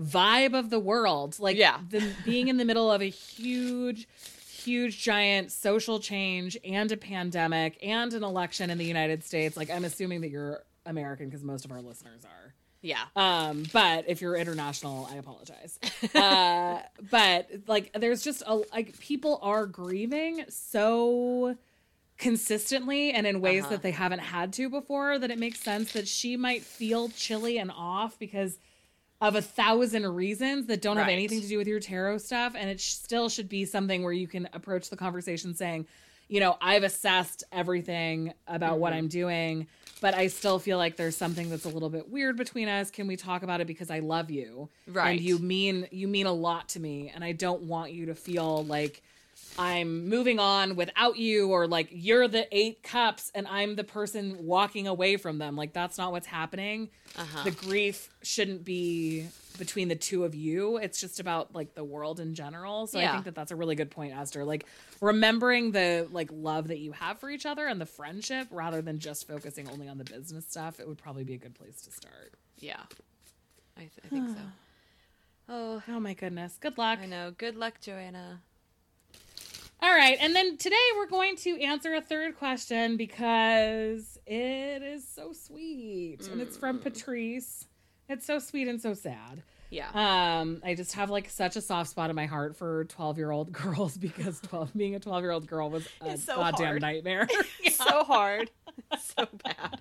[0.00, 1.78] vibe of the world like Yeah.
[1.90, 4.08] the, being in the middle of a huge
[4.62, 9.70] huge giant social change and a pandemic and an election in the united states like
[9.70, 13.04] i'm assuming that you're american because most of our listeners are Yeah.
[13.16, 15.78] um but if you're international i apologize
[16.14, 21.56] uh but like there's just a like people are grieving so
[22.18, 23.70] consistently and in ways Uh-huh.
[23.72, 27.56] that they haven't had to before that it makes sense that she might feel chilly
[27.58, 28.58] and off because
[29.20, 32.70] of a thousand reasons that don't have anything to do with your tarot stuff and
[32.70, 35.86] it sh- still should be something where you can approach the conversation saying
[36.28, 38.98] you know i've assessed everything about what Mm-hmm.
[38.98, 39.66] i'm doing
[40.00, 43.06] but i still feel like there's something that's a little bit weird between us can
[43.06, 45.10] we talk about it because i love you Right.
[45.10, 48.14] and you mean you mean a lot to me and i don't want you to
[48.14, 49.02] feel like
[49.58, 54.36] I'm moving on without you, or like you're the eight cups and I'm the person
[54.46, 55.56] walking away from them.
[55.56, 56.88] Like that's not what's happening.
[57.16, 57.44] Uh-huh.
[57.44, 59.26] The grief shouldn't be
[59.58, 60.78] between the two of you.
[60.78, 62.86] It's just about like the world in general.
[62.86, 64.44] So I think that that's a really good point, Esther.
[64.44, 64.64] Like
[65.02, 68.98] remembering the like love that you have for each other and the friendship rather than
[68.98, 70.80] just focusing only on the business stuff.
[70.80, 72.32] It would probably be a good place to start.
[72.58, 72.80] Yeah.
[73.76, 74.34] I, th- I think so.
[75.52, 76.56] Oh, Oh my goodness.
[76.60, 77.00] Good luck.
[77.02, 77.32] I know.
[77.36, 78.40] Good luck, Joanna.
[79.82, 85.08] All right, and then today we're going to answer a third question because it is
[85.08, 87.66] so sweet, and it's from Patrice.
[88.06, 89.42] It's so sweet and so sad.
[89.70, 89.88] Yeah.
[89.94, 93.96] Um, I just have like such a soft spot in my heart for twelve-year-old girls
[93.96, 96.82] because twelve being a twelve-year-old girl was a so goddamn hard.
[96.82, 97.26] nightmare.
[97.72, 98.50] so hard.
[98.98, 99.80] so bad.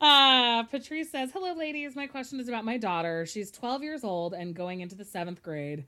[0.00, 1.94] Uh, Patrice says, Hello, ladies.
[1.96, 3.26] My question is about my daughter.
[3.26, 5.84] She's 12 years old and going into the seventh grade.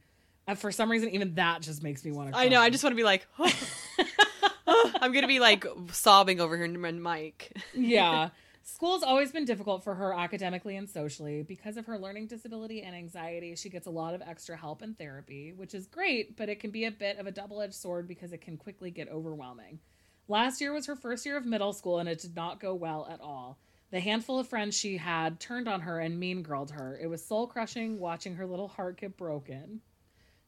[0.48, 2.61] Uh, for some reason, even that just makes me want to I know.
[2.61, 3.26] I just want to be like,
[4.66, 7.56] I'm going to be like sobbing over here in my mic.
[7.74, 8.30] yeah.
[8.68, 11.44] School's always been difficult for her academically and socially.
[11.44, 14.98] Because of her learning disability and anxiety, she gets a lot of extra help and
[14.98, 18.09] therapy, which is great, but it can be a bit of a double edged sword
[18.09, 19.78] because it can quickly get overwhelming.
[20.26, 23.06] Last year was her first year of middle school, and it did not go well
[23.09, 23.59] at all.
[23.92, 26.99] The handful of friends she had turned on her and mean girled her.
[27.01, 29.80] It was soul crushing watching her little heart get broken.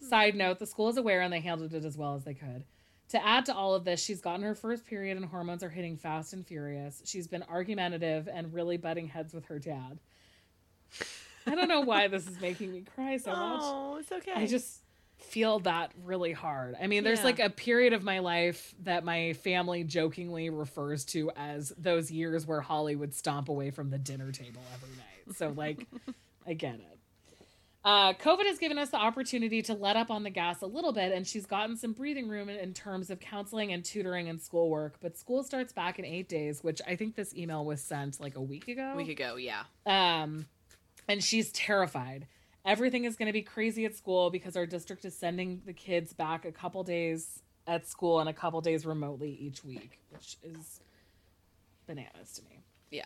[0.00, 2.64] Side note, the school is aware and they handled it as well as they could.
[3.10, 5.96] To add to all of this, she's gotten her first period and hormones are hitting
[5.96, 7.02] fast and furious.
[7.06, 9.98] She's been argumentative and really butting heads with her dad.
[11.46, 13.60] I don't know why this is making me cry so much.
[13.62, 14.32] Oh, it's okay.
[14.34, 14.82] I just
[15.16, 16.76] feel that really hard.
[16.80, 17.24] I mean, there's Yeah.
[17.24, 22.46] like a period of my life that my family jokingly refers to as those years
[22.46, 25.36] where Holly would stomp away from the dinner table every night.
[25.36, 25.86] So, like,
[26.46, 26.97] I get it.
[27.84, 30.92] Uh, COVID has given us the opportunity to let up on the gas a little
[30.92, 34.40] bit, and she's gotten some breathing room in, in terms of counseling and tutoring and
[34.40, 34.96] schoolwork.
[35.00, 38.36] But school starts back in eight days, which I think this email was sent like
[38.36, 38.94] a week ago.
[38.96, 39.62] We could go, yeah.
[39.86, 40.46] Um,
[41.06, 42.26] and she's terrified.
[42.64, 46.12] Everything is going to be crazy at school because our district is sending the kids
[46.12, 50.80] back a couple days at school and a couple days remotely each week, which is
[51.86, 52.60] bananas to me.
[52.90, 53.04] Yeah.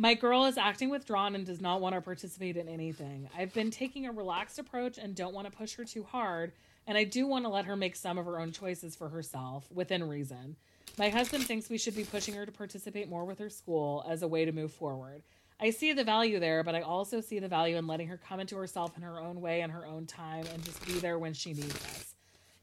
[0.00, 3.28] My girl is acting withdrawn and does not want to participate in anything.
[3.36, 6.52] I've been taking a relaxed approach and don't want to push her too hard,
[6.86, 9.66] and I do want to let her make some of her own choices for herself
[9.74, 10.54] within reason.
[10.98, 14.22] My husband thinks we should be pushing her to participate more with her school as
[14.22, 15.24] a way to move forward.
[15.58, 18.38] I see the value there, but I also see the value in letting her come
[18.38, 21.34] into herself in her own way and her own time and just be there when
[21.34, 22.14] she needs us.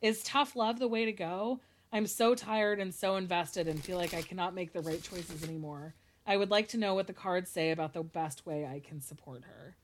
[0.01, 1.59] Is tough love the way to go?
[1.91, 5.43] I'm so tired and so invested and feel like I cannot make the right choices
[5.43, 5.95] anymore.
[6.25, 9.01] I would like to know what the cards say about the best way I can
[9.01, 9.75] support her.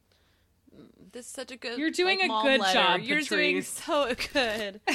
[1.11, 1.77] This is such a good.
[1.77, 2.73] You're doing like, a good letter.
[2.73, 4.79] job, You're doing so good.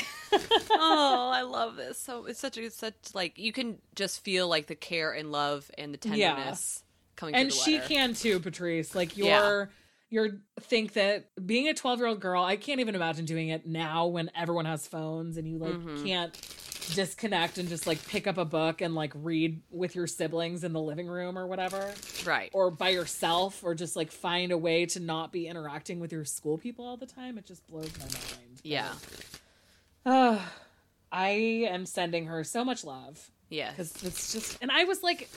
[0.70, 1.98] oh, I love this.
[1.98, 5.70] So it's such a such like you can just feel like the care and love
[5.76, 6.30] and the Yeah.
[6.34, 6.82] tenderness
[7.16, 7.34] coming.
[7.34, 8.94] And she can too, Patrice.
[8.94, 9.66] Like you're Yeah.
[10.08, 13.66] you're think that being a 12 year old girl, I can't even imagine doing it
[13.66, 16.04] now when everyone has phones and you like Mm-hmm.
[16.04, 16.34] can't
[16.94, 20.72] disconnect and just like pick up a book and like read with your siblings in
[20.72, 21.92] the living room or whatever.
[22.24, 22.50] right.
[22.52, 26.24] or by yourself or just like find a way to not be interacting with your
[26.24, 28.92] school people all the time it just blows my mind yeah.
[30.04, 30.38] uh,
[31.12, 31.28] i
[31.68, 33.70] am sending her so much love Yeah.
[33.70, 35.28] because it's just and i was like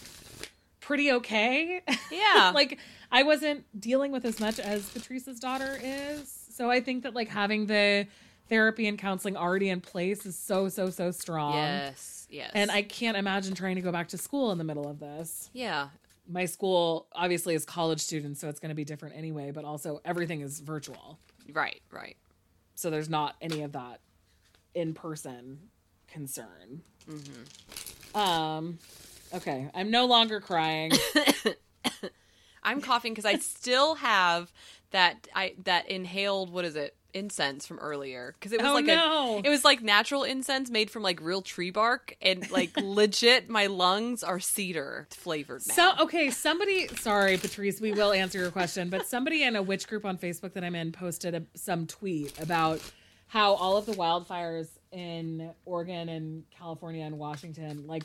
[0.80, 1.82] pretty okay
[2.12, 2.52] Yeah.
[2.56, 2.80] like
[3.12, 7.28] i wasn't dealing with as much as patrice's daughter is so i think that like
[7.30, 8.08] having the
[8.50, 12.28] therapy and counseling already in place is so so so strong yes.
[12.30, 12.52] Yes.
[12.54, 15.50] and i can't imagine trying to go back to school in the middle of this
[15.54, 15.89] Yeah.
[16.28, 20.00] my school obviously is college students, so it's going to be different anyway, but also
[20.06, 21.18] everything is virtual.
[21.52, 21.82] Right.
[21.91, 22.18] Right.
[22.76, 24.00] So there's not any of that
[24.76, 25.58] in person
[26.08, 26.82] concern.
[28.14, 28.78] Um,
[29.34, 30.91] okay, I'm no longer crying.
[32.64, 34.52] I'm coughing because I still have
[34.91, 38.86] that I that inhaled what is it incense from earlier because it was Oh, like
[38.86, 39.38] no.
[39.38, 43.49] a it was like natural incense made from like real tree bark and like legit
[43.49, 45.74] my lungs are cedar flavored now.
[45.74, 49.88] so, okay, somebody, sorry, Patrice, we will answer your question, but somebody in a witch
[49.88, 52.80] group on Facebook that I'm in posted a, some tweet about
[53.28, 58.03] how all of the wildfires in Oregon and California and Washington, like,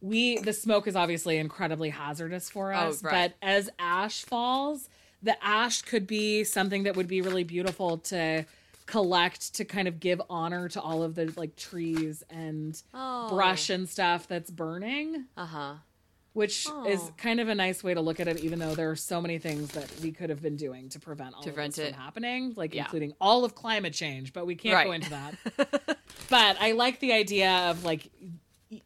[0.00, 3.32] we the smoke is obviously incredibly hazardous for Oh, us, right.
[3.40, 4.88] but as ash falls,
[5.22, 8.44] the ash could be something that would be really beautiful to
[8.86, 13.28] collect to kind of give honor to all of the like trees and Oh.
[13.30, 15.74] brush and stuff that's burning uh huh.
[16.32, 16.86] which Oh.
[16.88, 19.20] is kind of a nice way to look at it even though there are so
[19.20, 21.92] many things that we could have been doing to prevent all prevent of this it.
[21.94, 22.82] from happening like Yeah.
[22.82, 25.34] including all of climate change but we can't go into that
[26.28, 28.08] but i like the idea of like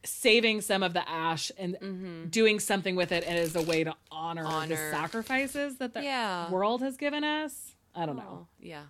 [0.03, 4.43] saving some of the ash and doing something with it as a way to honor,
[4.43, 4.91] the Mm-hmm.
[4.91, 6.49] Sacrifices that the Yeah.
[6.51, 8.83] world has given us i don't know Oh, yeah.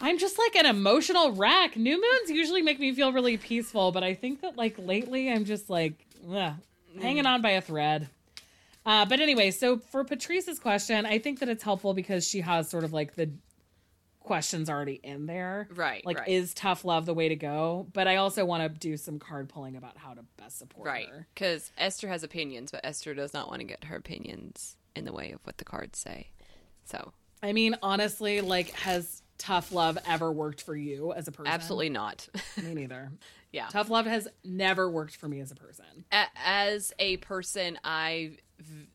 [0.00, 4.04] i'm just like an emotional wreck new moons usually make me feel really peaceful but
[4.04, 5.94] i think that like lately i'm just like
[6.32, 6.52] ugh,
[7.00, 8.08] hanging on by a thread
[8.86, 12.68] uh, but anyway so for patrice's question i think that it's helpful because she has
[12.70, 13.28] sort of like the
[14.24, 16.28] questions already in there Right, like right.
[16.28, 19.48] is tough love the way to go but i also want to do some card
[19.48, 21.08] pulling about how to best support Right.
[21.08, 25.04] her Because Esther has opinions, but Esther does not want to get her opinions in
[25.04, 26.30] the way of what the cards say.
[26.84, 27.12] So
[27.42, 31.90] i mean honestly like has tough love ever worked for you as a person absolutely
[31.90, 32.26] not.
[32.62, 33.10] me neither
[33.52, 33.66] yeah.
[33.68, 38.38] tough love has never worked for me as a person a- as a person I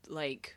[0.07, 0.55] like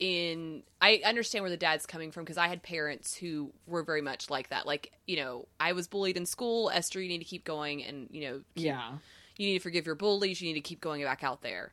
[0.00, 4.00] in i understand where the dad's coming from because i had parents who were very
[4.00, 4.66] much like that.
[4.66, 6.70] Like you know i was bullied in school.
[6.72, 8.92] Esther you need to keep going and you know yeah.
[9.36, 10.40] you need to forgive your bullies.
[10.40, 11.72] You need to keep going back out there.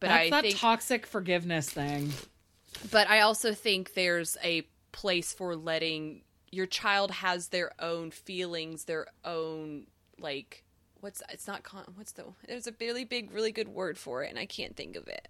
[0.00, 2.10] But That's i that think toxic forgiveness thing.
[2.90, 8.84] but i also think there's a place for letting your child has their own feelings
[8.84, 9.86] their own
[10.18, 10.64] like
[11.00, 14.30] what's it's not con- what's the there's a really big really good word for it
[14.30, 15.28] and i can't think of it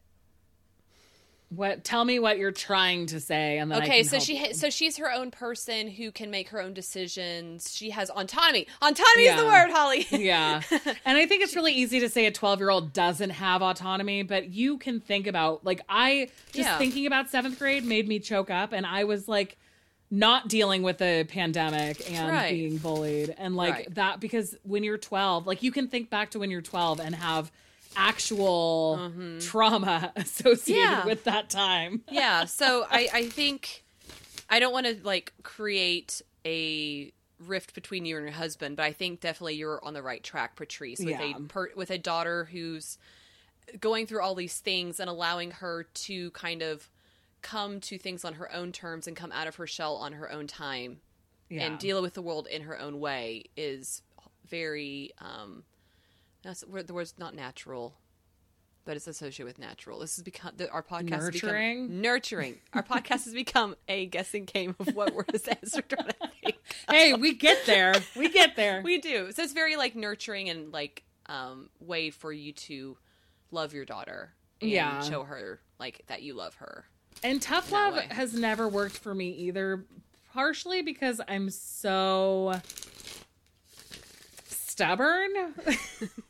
[1.51, 1.83] What?
[1.83, 4.69] Tell me what you're trying to say, and then I Okay, so she ha- so
[4.69, 7.75] she's her own person who can make her own decisions.
[7.75, 8.67] She has autonomy.
[8.83, 10.07] Autonomy is the word, Holly.
[10.11, 10.61] yeah,
[11.07, 14.25] and I think it's really easy to say a 12 year old doesn't have autonomy,
[14.25, 16.77] but you can think about like I just Yeah.
[16.77, 19.57] thinking about seventh grade made me choke up, and I was like,
[20.11, 22.51] not dealing with the pandemic and Right.
[22.53, 23.95] being bullied and like Right.
[23.95, 27.15] that because when you're 12 like you can think back to when you're 12 and
[27.15, 27.53] have
[27.99, 30.93] actual trauma associated Mm-hmm.
[31.01, 31.05] Yeah.
[31.07, 33.85] with that time yeah so i i think
[34.49, 37.13] i don't want to like create a
[37.45, 40.55] rift between you and your husband but i think definitely you're on the right track
[40.57, 41.37] patrice with Yeah.
[41.37, 42.99] a per, with a daughter who's
[43.81, 46.89] going through all these things and allowing her to kind of
[47.43, 50.31] come to things on her own terms and come out of her shell on her
[50.31, 51.01] own time
[51.51, 54.03] yeah and deal with the world in her own way is
[54.49, 55.63] very um
[56.49, 57.99] that's the word's not natural
[58.85, 62.01] but it's associated with natural this has become the, our podcast has become- Nurturing?
[62.01, 66.29] nurturing our podcast has become a guessing game of what word is answered on a
[66.29, 66.53] thing.
[66.91, 70.73] hey we get there we get there we do so it's very like nurturing and
[70.73, 72.97] like um way for you to
[73.51, 74.33] love your daughter
[74.63, 75.03] and Yeah.
[75.03, 76.87] show her like that you love her
[77.23, 78.07] And tough love way.
[78.11, 79.85] has never worked for me either,
[80.33, 82.61] partially because I'm so
[84.47, 85.31] stubborn.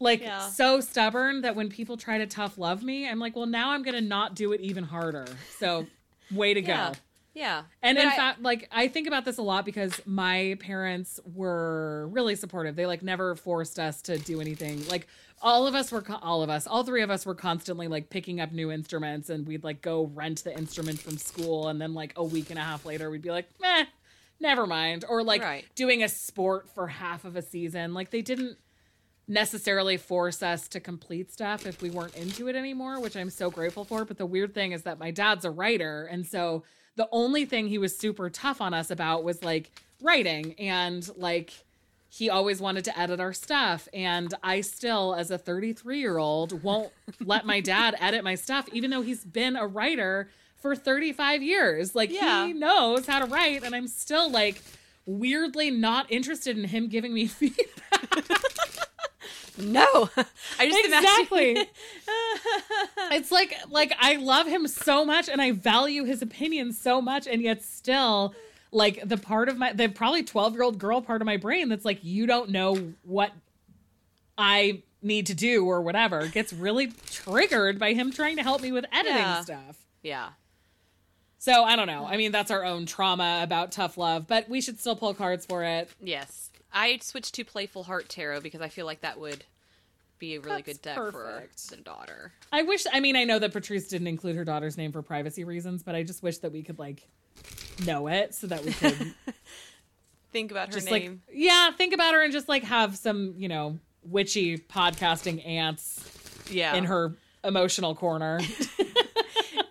[0.00, 0.48] like Yeah.
[0.48, 3.82] so stubborn that when people try to tough love me, I'm like, well, now I'm
[3.82, 5.26] gonna not do it even harder.
[5.58, 5.86] So
[6.30, 6.98] way to yeah go.
[7.34, 10.56] yeah And But in I- fact, like I think about this a lot because my
[10.60, 12.76] parents were really supportive.
[12.76, 14.86] They like never forced us to do anything.
[14.88, 15.06] Like
[15.40, 18.40] all of us were all of us, all three of us were constantly like picking
[18.40, 22.12] up new instruments and we'd like go rent the instrument from school and then like
[22.16, 23.84] a week and a half later we'd be like, "Meh,
[24.40, 25.64] never mind." Or like Right.
[25.76, 27.94] doing a sport for half of a season.
[27.94, 28.58] Like they didn't
[29.28, 33.50] necessarily force us to complete stuff if we weren't into it anymore, which I'm so
[33.50, 34.04] grateful for.
[34.04, 36.04] But the weird thing is that my dad's a writer.
[36.10, 36.64] And so
[36.96, 39.70] the only thing he was super tough on us about was like
[40.02, 41.52] writing and like
[42.10, 43.86] he always wanted to edit our stuff.
[43.92, 46.90] And I still, as a 33 year old, won't
[47.22, 51.94] let my dad edit my stuff, even though he's been a writer for 35 years.
[51.94, 52.46] Like Yeah.
[52.46, 53.62] he knows how to write.
[53.62, 54.62] And I'm still like,
[55.04, 58.14] weirdly not interested in him giving me feedback.
[59.58, 60.08] No.
[60.58, 61.50] I just exactly.
[61.52, 61.66] Imagine
[63.12, 67.26] it's like like i love him so much and i value his opinion so much
[67.26, 68.34] and yet still
[68.72, 71.68] like the part of my the probably 12 year old girl part of my brain
[71.68, 73.32] that's like you don't know what
[74.36, 78.72] i need to do or whatever gets really triggered by him trying to help me
[78.72, 79.40] with editing Yeah.
[79.42, 79.76] stuff.
[80.02, 80.28] Yeah.
[81.38, 82.04] So i don't know.
[82.04, 85.46] I mean that's our own trauma about tough love but we should still pull cards
[85.46, 85.88] for it.
[86.00, 86.47] Yes.
[86.72, 89.44] I switched to Playful Heart Tarot because I feel like that would
[90.18, 91.60] be a really That's good deck perfect.
[91.60, 92.32] for the daughter.
[92.50, 95.44] i wish i mean i know that patrice didn't include her daughter's name for privacy
[95.44, 97.06] reasons but i just wish that we could like
[97.86, 99.14] know it so that we could
[100.32, 101.22] Think about her just name.
[101.26, 106.04] like yeah think about her and just like have some you know witchy podcasting ants
[106.50, 106.74] yeah.
[106.74, 107.14] in her
[107.44, 108.40] emotional corner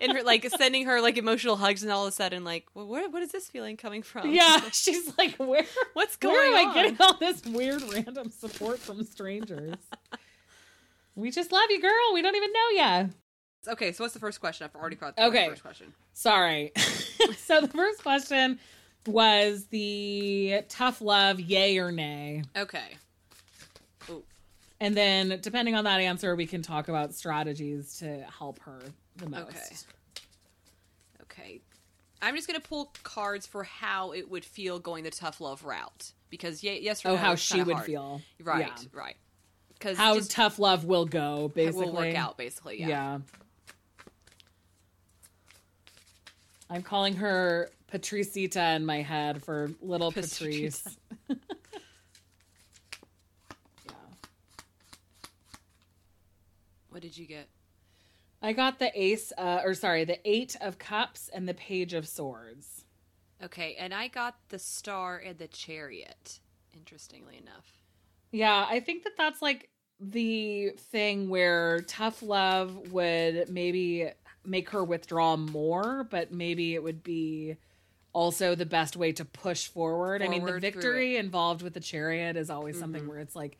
[0.08, 2.86] in her like sending her like emotional hugs and all of a sudden like well,
[2.86, 4.30] where what is this feeling coming from?
[4.34, 6.76] yeah she's like where What's where going am on?
[6.76, 9.74] i getting all this weird random support from strangers
[11.14, 13.06] we just love you girl we don't even know ya
[13.66, 14.64] Okay, so what's the first question?
[14.64, 15.48] I've already got the the Okay.
[15.48, 15.92] first question.
[16.14, 16.72] sorry
[17.36, 18.58] so the first question
[19.06, 22.96] was the tough love yay or nay Okay.
[24.10, 24.22] Ooh.
[24.80, 28.78] and then depending on that answer we can talk about strategies to help her
[29.16, 29.58] the most Okay.
[29.58, 29.76] Okay.
[32.20, 36.12] I'm just gonna pull cards for how it would feel going the tough love route
[36.30, 37.86] because ye- yes or oh how she would hard.
[37.86, 38.66] feel Right.
[38.66, 38.74] Yeah.
[38.98, 39.16] Right.
[39.74, 42.80] Because how just tough love will go basically will work out basically.
[42.80, 42.88] yeah.
[42.88, 43.18] Yeah.
[46.70, 50.84] i'm calling her patricita in my head for little patrice
[51.28, 51.36] yeah
[56.90, 57.48] What did you get?
[58.42, 62.06] I got the ace uh, or sorry the eight of cups and the page of
[62.06, 62.84] swords
[63.40, 66.40] Okay, and I got the star and the chariot.
[66.76, 67.70] Interestingly enough.
[68.32, 69.68] Yeah, I think that that's like
[70.00, 74.10] the thing where tough love would maybe
[74.44, 77.54] make her withdraw more, but maybe it would be
[78.12, 80.20] also the best way to push forward.
[80.20, 83.08] I mean, the victory involved with the chariot is always something Mm-hmm.
[83.08, 83.56] where it's like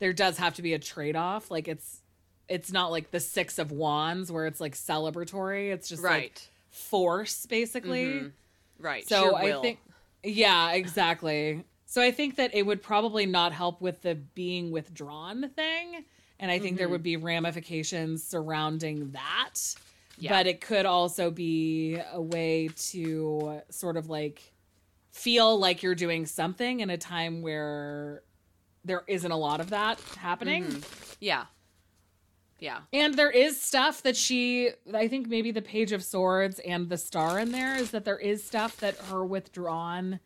[0.00, 1.50] there does have to be a trade-off.
[1.50, 2.02] Like it's
[2.48, 5.72] it's not like the 6 of wands where it's like celebratory.
[5.72, 6.48] It's just like Right.
[6.70, 8.04] force basically.
[8.04, 8.32] Mhm.
[8.78, 9.08] Right.
[9.08, 9.78] So sheer I think,
[10.22, 11.64] yeah, exactly.
[11.86, 16.04] So I think that it would probably not help with the being withdrawn thing,
[16.40, 16.92] and I think there Mhm.
[16.92, 19.54] would be ramifications surrounding that.
[20.18, 20.30] Yeah.
[20.30, 24.52] But it could also be a way to sort of like
[25.10, 28.22] feel like you're doing something in a time where
[28.84, 30.64] there isn't a lot of that happening.
[30.64, 31.16] Mhm.
[31.20, 31.46] Yeah.
[32.64, 32.78] Yeah.
[32.94, 36.96] And there is stuff that she, I think maybe the Page of Swords and the
[36.96, 40.18] star in there is that there is stuff that her withdrawnness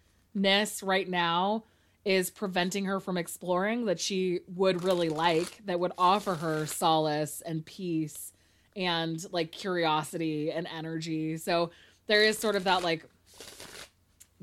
[0.84, 1.64] right now
[2.04, 7.42] is preventing her from exploring that she would really like, that would offer her solace
[7.44, 8.32] and peace
[8.76, 11.38] and like curiosity and energy.
[11.38, 11.72] So
[12.06, 13.04] there is sort of that like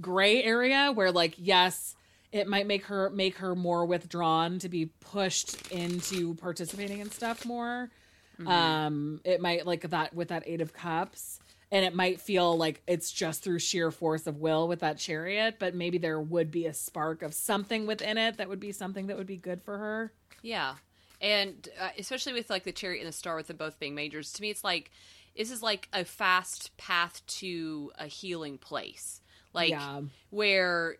[0.02, 1.96] gray area where like yes
[2.32, 7.46] it might make her make her more withdrawn to be pushed into participating in stuff
[7.46, 7.90] more
[8.38, 8.48] Mm-hmm.
[8.52, 11.40] um it might like that with that eight of cups
[11.72, 15.56] and it might feel like it's just through sheer force of will with that chariot
[15.58, 19.08] but maybe there would be a spark of something within it that would be something
[19.08, 20.12] that would be good for her
[20.42, 20.76] Yeah,
[21.22, 24.34] and uh, especially with like the chariot and the star, with them both being majors,
[24.34, 24.92] to me, it's like
[25.38, 29.22] this is like a fast path to a healing place,
[29.54, 30.02] like Yeah.
[30.30, 30.98] where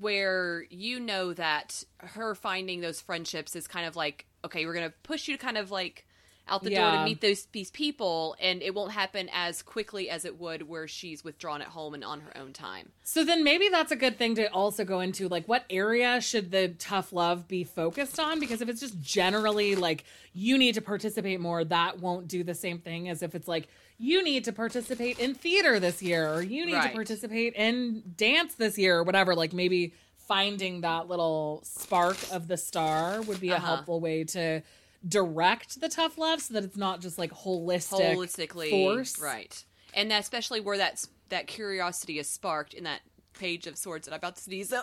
[0.00, 4.92] where you know that her finding those friendships is kind of like okay, we're gonna
[5.02, 6.06] push you to kind of like
[6.46, 10.24] out the door to meet those these people, and it won't happen as quickly as
[10.24, 12.90] it would where she's withdrawn at home and on her own time.
[13.02, 16.50] So then maybe that's a good thing to also go into like what area should
[16.50, 20.82] the tough love be focused on because if it's just generally like you need to
[20.82, 24.52] participate more that won't do the same thing as if it's like you need to
[24.52, 26.88] participate in theater this year or you need Right.
[26.88, 29.94] to participate in dance this year or whatever like maybe
[30.26, 33.66] finding that little spark of the star would be a Uh-huh.
[33.76, 34.62] helpful way to
[35.06, 40.12] direct the tough love so that it's not just like holistic holistically force right and
[40.12, 43.00] especially where that's that curiosity is sparked in that
[43.38, 44.80] page of swords that i'm about to sneeze so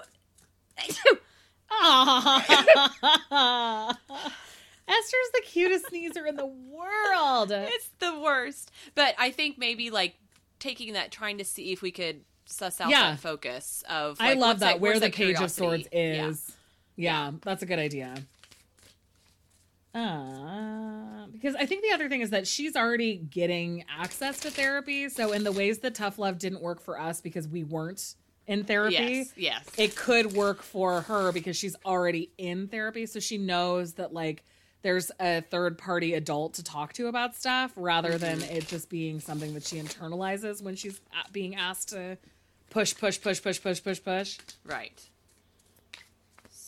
[4.88, 7.52] Esther's the cutest sneezer in the world.
[7.52, 10.16] it's the worst but i think maybe like
[10.60, 13.12] taking that trying to see if we could suss out Yeah.
[13.12, 15.62] that focus of I love what's that, where the that page of curiosity?
[15.62, 16.28] swords Yeah.
[16.28, 16.52] is.
[16.98, 18.14] Yeah, that's a good idea.
[19.94, 25.10] Uh, because I think the other thing is that she's already getting access to therapy.
[25.10, 28.16] So in the ways that tough love didn't work for us because we weren't
[28.48, 29.66] in therapy, yes yes.
[29.78, 33.06] it could work for her because she's already in therapy.
[33.06, 34.44] So she knows that like
[34.82, 38.56] there's a third party adult to talk to about stuff rather than Mm-hmm.
[38.56, 41.00] it just being something that she internalizes when she's
[41.32, 42.18] being asked to
[42.70, 44.38] push push push push push push push.
[44.66, 45.00] Right.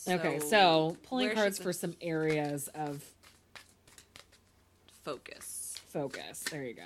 [0.06, 3.02] Okay so pulling cards for some areas of
[5.04, 6.82] focus focus there you go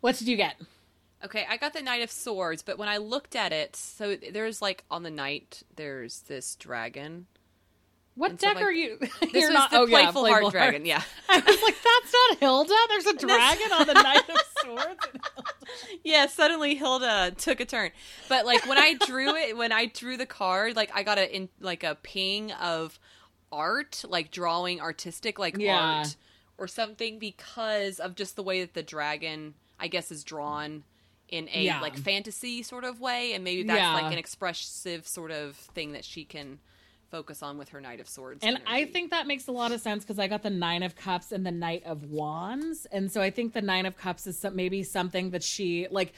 [0.00, 0.56] what did you get
[1.24, 4.60] Okay, I got the Knight of Swords, but when I looked at it, so there's
[4.60, 7.26] like on the knight, there's this dragon.
[8.16, 10.26] what And so, deck like, are you This You're was not- the oh, yeah, Playful
[10.26, 11.00] Heart Dragon, yeah.
[11.28, 12.74] I was like, that's not Hilda.
[12.88, 15.06] There's a dragon on the Knight of Swords.
[16.02, 17.92] yeah, suddenly Hilda took a turn.
[18.28, 21.32] But like when I drew it, when I drew the card, like I got a
[21.36, 22.98] in like a ping of
[23.52, 25.78] art, like drawing artistic like Yeah.
[25.78, 26.16] art
[26.58, 30.84] or something because of just the way that the dragon I guess is drawn
[31.28, 31.80] in a Yeah.
[31.80, 33.94] like fantasy sort of way and maybe that's Yeah.
[33.94, 36.58] like an expressive sort of thing that she can
[37.10, 38.40] focus on with her Knight of Swords.
[38.42, 40.96] And I think that makes a lot of sense because I got the Nine of
[40.96, 42.86] Cups and the Knight of Wands.
[42.86, 46.14] And so I think the Nine of Cups is some, maybe something that she, like,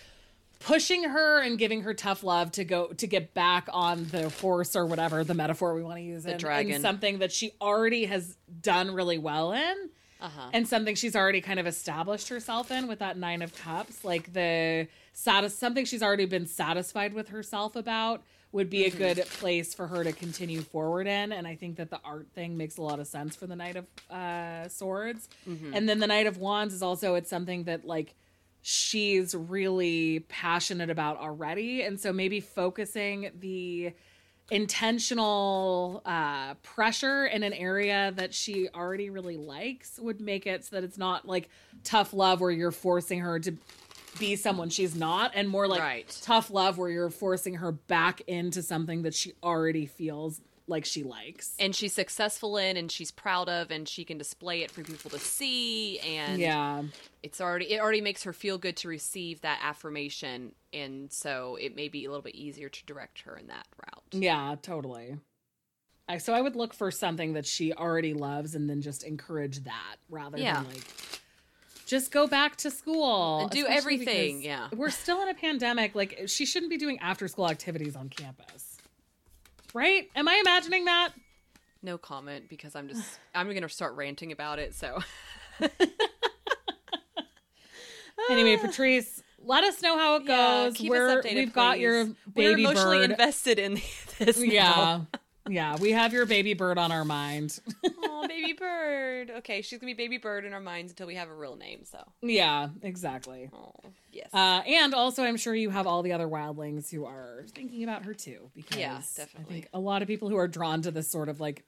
[0.60, 4.74] pushing her and giving her tough love to go to get back on the horse
[4.76, 6.72] or whatever the metaphor we want to use The in, dragon.
[6.74, 9.90] in something that she already has done really well in
[10.20, 10.50] uh-huh.
[10.52, 14.32] and something she's already kind of established herself in with that nine of cups like
[14.32, 19.74] the satis- something she's already been satisfied with herself about would be a good place
[19.74, 22.82] for her to continue forward in and i think that the art thing makes a
[22.82, 25.28] lot of sense for the knight of uh, swords
[25.74, 28.14] and then the knight of wands is also it's something that like
[28.66, 33.92] she's really passionate about already and so maybe focusing the
[34.50, 40.76] intentional uh pressure in an area that she already really likes would make it so
[40.76, 41.50] that it's not like
[41.82, 43.54] tough love where you're forcing her to
[44.18, 46.18] be someone she's not and more like Right.
[46.22, 51.02] tough love where you're forcing her back into something that she already feels like she
[51.02, 51.54] likes.
[51.58, 55.10] And she's successful in and she's proud of and she can display it for people
[55.10, 56.82] to see and yeah.
[57.22, 60.52] it's already it already makes her feel good to receive that affirmation.
[60.72, 64.22] And so it may be a little bit easier to direct her in that route.
[64.22, 65.18] Yeah totally.
[66.06, 69.64] I, so i would look for something that she already loves and then just encourage
[69.64, 70.62] that rather Yeah.
[70.62, 70.82] than like
[71.86, 73.40] just go back to school.
[73.42, 74.68] And do everything, yeah.
[74.74, 75.94] we're still in a pandemic.
[75.94, 78.73] Like she shouldn't be doing after school activities on campus
[79.74, 80.08] right?
[80.16, 81.10] Am i imagining that?
[81.82, 85.00] No comment because i'm just i'm gonna start ranting about it so.
[88.30, 90.74] Anyway patrice let us know how it Yeah, goes.
[90.76, 92.14] keep us we're updated, we've got your please.
[92.34, 93.10] we're baby emotionally bird.
[93.10, 93.74] invested in
[94.18, 94.44] this now.
[94.46, 95.00] yeah
[95.48, 97.58] Yeah, we have your baby bird on our mind.
[98.02, 99.30] oh, baby bird.
[99.38, 101.84] Okay, she's gonna be baby bird in our minds until we have a real name.
[101.84, 103.50] So, yeah, exactly.
[103.52, 103.72] oh
[104.10, 107.82] yes, Uh, and also, I'm sure you have all the other wildlings who are thinking
[107.84, 109.44] about her too, because Yeah, definitely.
[109.48, 111.64] I think a lot of people who are drawn to this sort of like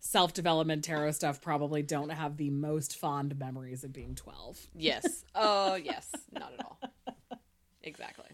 [0.00, 4.58] self development tarot stuff probably don't have the most fond memories of being 12.
[4.74, 5.24] yes.
[5.34, 6.78] Oh yes, not at all.
[7.82, 8.26] Exactly.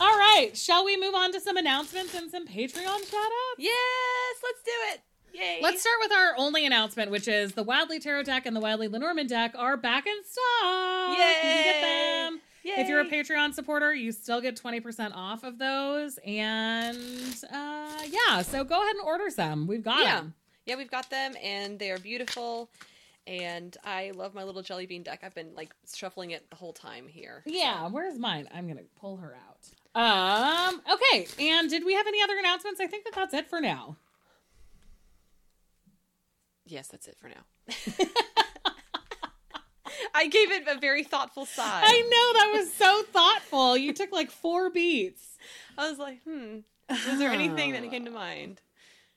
[0.00, 3.58] All right, shall we move on to some announcements and some Patreon shout outs?
[3.58, 5.00] Yes, let's do it.
[5.32, 5.58] Yay.
[5.62, 8.88] Let's start with our only announcement, which is the Wildly Tarot deck and the Wildly
[8.88, 11.10] Lenormand deck are back in stock.
[11.10, 12.40] You can get them.
[12.66, 16.18] If you're a Patreon supporter, you still get 20% off of those.
[16.24, 16.96] And
[17.52, 19.66] uh, yeah, so go ahead and order some.
[19.66, 20.16] We've got Yeah.
[20.20, 20.34] them.
[20.66, 22.70] Yeah, we've got them and they are beautiful.
[23.26, 25.20] And I love my little jelly bean deck.
[25.22, 27.42] I've been like shuffling it the whole time here.
[27.46, 28.48] Yeah, where's mine?
[28.54, 29.53] I'm going to pull her out.
[29.94, 31.28] Um, okay.
[31.38, 32.80] And did we have any other announcements?
[32.80, 33.96] I think that that's it for now.
[36.66, 37.44] Yes, that's it for now.
[40.14, 41.82] I gave it a very thoughtful sigh.
[41.84, 43.76] I know that was so thoughtful.
[43.76, 45.36] You took like four beats.
[45.76, 48.60] I was like, hmm, was there anything that came to mind?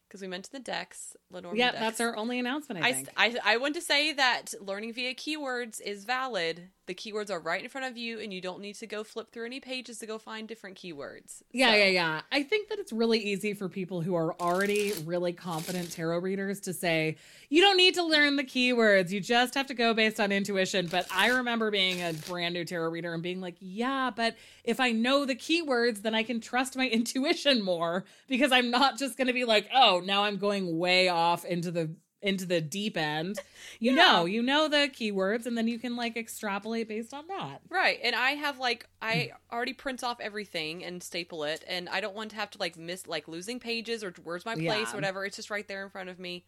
[0.07, 3.09] Because we mentioned the decks, Lenormand Yeah, that's our only announcement, I I, think.
[3.17, 6.69] I, I want to say that learning via keywords is valid.
[6.85, 9.33] The keywords are right in front of you, and you don't need to go flip
[9.33, 11.41] through any pages to go find different keywords.
[11.51, 12.21] Yeah, So- yeah, yeah.
[12.31, 16.61] I think that it's really easy for people who are already really confident tarot readers
[16.61, 17.17] to say,
[17.49, 19.11] you don't need to learn the keywords.
[19.11, 20.87] You just have to go based on intuition.
[20.87, 24.79] But I remember being a brand new tarot reader and being like, yeah, but if
[24.79, 29.17] I know the keywords, then I can trust my intuition more because I'm not just
[29.17, 32.97] going to be like, oh, now I'm going way off into the into the deep
[32.97, 33.39] end.
[33.79, 33.97] You Yeah.
[33.97, 37.61] know, you know the keywords and then you can like extrapolate based on that.
[37.69, 39.55] Right, and I have like I hmm.
[39.55, 42.75] already print off everything and staple it, and I don't want to have to like
[42.75, 44.95] miss like losing pages or where's my place, Yeah.
[44.95, 45.25] whatever.
[45.25, 46.43] It's just right there in front of me.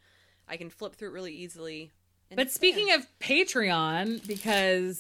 [0.48, 1.92] I can flip through it really easily.
[2.36, 5.00] But speaking of Patreon, because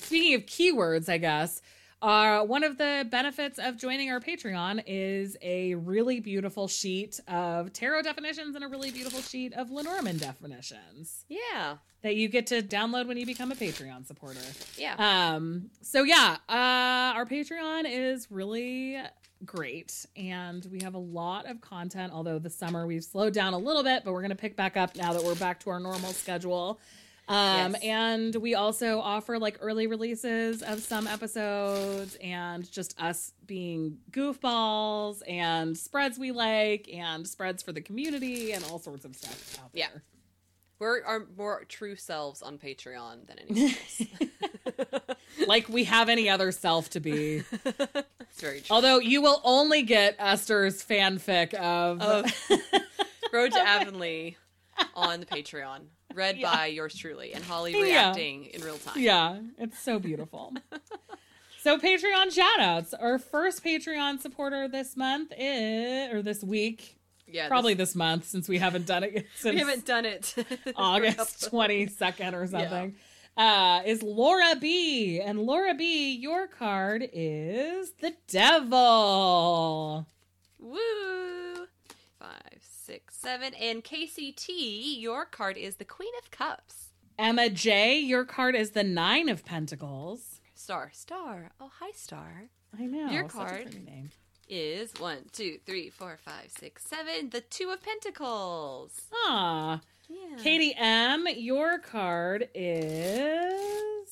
[0.00, 1.62] speaking of keywords, I guess,
[2.02, 7.72] uh, one of the benefits of joining our Patreon is a really beautiful sheet of
[7.72, 12.62] tarot definitions and a really beautiful sheet of Lenormand definitions yeah, that you get to
[12.62, 14.40] download when you become a Patreon supporter.
[14.78, 18.96] yeah, Um, so yeah, uh, our Patreon is really
[19.44, 23.58] great and we have a lot of content, although the summer we've slowed down a
[23.58, 25.80] little bit, but we're going to pick back up now that we're back to our
[25.80, 26.78] normal schedule.
[27.30, 27.82] Um, Yes.
[27.84, 35.22] and we also offer like early releases of some episodes and just us being goofballs
[35.28, 39.72] and spreads we like and spreads for the community and all sorts of stuff out
[39.72, 39.80] there.
[39.92, 40.00] Yeah.
[40.80, 43.74] we're our more true selves on Patreon than anything
[44.92, 45.16] else.
[45.46, 47.44] Like we have any other self to be.
[47.64, 48.74] it's very true.
[48.74, 52.24] Although you will only get Esther's fanfic of, Of
[53.32, 54.34] Road to Avonlea
[54.96, 55.82] on the Patreon,
[56.14, 56.52] read Yeah.
[56.54, 57.80] by yours truly and Holly Yeah.
[57.80, 59.00] reacting in real time.
[59.00, 60.52] yeah, it's so beautiful.
[61.62, 62.94] so Patreon shoutouts.
[62.98, 68.26] Our first Patreon supporter this month is or this week, yeah, probably this- this month
[68.26, 70.34] since we haven't done it since we haven't done it.
[70.76, 72.94] August twenty second or something.
[73.36, 75.20] Uh, is Laura B.
[75.20, 80.06] And Laura B, your card is the devil.
[80.58, 81.49] Woo!
[82.90, 86.88] Six, seven, and KCT, your card is the Queen of Cups.
[87.16, 90.40] Emma J, your card is the nine of pentacles.
[90.56, 91.52] Star, star.
[91.60, 92.48] Oh, hi, star.
[92.76, 93.08] I know.
[93.08, 93.76] Your card.
[94.48, 97.30] Is one, two, three, four, five, six, seven.
[97.30, 99.02] The Two of Pentacles.
[99.14, 100.38] Ah, Yeah.
[100.42, 104.08] Katie M, your card is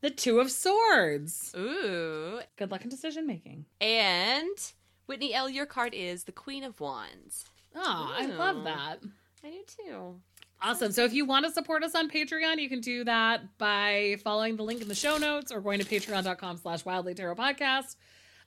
[0.00, 1.54] the Two of Swords.
[1.56, 2.40] Ooh.
[2.56, 3.66] Good luck in decision making.
[3.80, 4.58] And
[5.06, 7.44] Whitney L, your card is the Queen of Wands.
[7.76, 8.98] Ah, I love that.
[9.44, 10.20] I do too.
[10.62, 10.92] Awesome.
[10.92, 14.56] So if you want to support us on Patreon, you can do that by following
[14.56, 17.96] the link in the show notes or going to patreon.com slash wildly tarot podcast.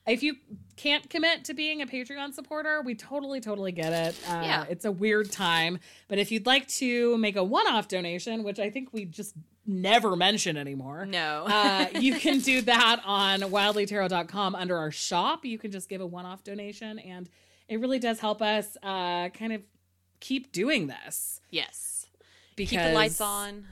[0.06, 0.36] If you
[0.76, 4.14] can't commit to being a Patreon supporter, we totally, totally get it.
[4.28, 4.64] Uh, Yeah.
[4.68, 5.78] It's a weird time.
[6.08, 9.34] But if you'd like to make a one off donation, which I think we just
[9.66, 11.46] never mention anymore, No.
[11.48, 15.44] uh, you can do that on wildlytarot.com under our shop.
[15.44, 17.28] You can just give a one off donation, and
[17.68, 19.62] it really does help us uh, kind of
[20.20, 22.06] keep doing this yes.
[22.56, 23.64] because Keep the lights on.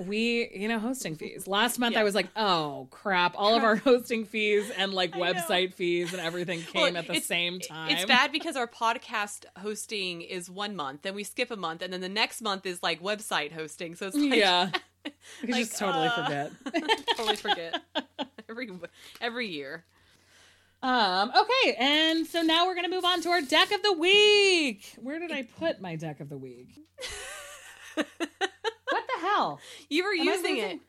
[0.00, 2.00] we you know hosting fees last month Yeah.
[2.00, 5.24] i was like oh crap all of our hosting fees and like I know.
[5.34, 9.44] website fees and everything came Well, at the same time It's bad because our podcast
[9.58, 12.82] hosting is one month, then we skip a month, and then the next month is
[12.82, 13.94] like website hosting.
[13.94, 14.70] So it's like yeah
[15.06, 15.10] i
[15.46, 16.52] Like, just totally uh, forget
[17.16, 17.80] totally forget
[18.48, 18.68] every
[19.20, 19.84] every year.
[20.86, 24.94] Um, okay, and so now we're gonna move on to our deck of the week.
[25.02, 26.78] Where did I put my deck of the week?
[27.94, 29.60] what the hell?
[29.88, 30.80] You were Am using losing- it.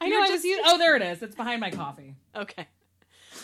[0.00, 0.64] I You know I just- was using.
[0.66, 1.22] Oh, there it is.
[1.22, 2.14] It's behind my coffee.
[2.36, 2.66] Okay.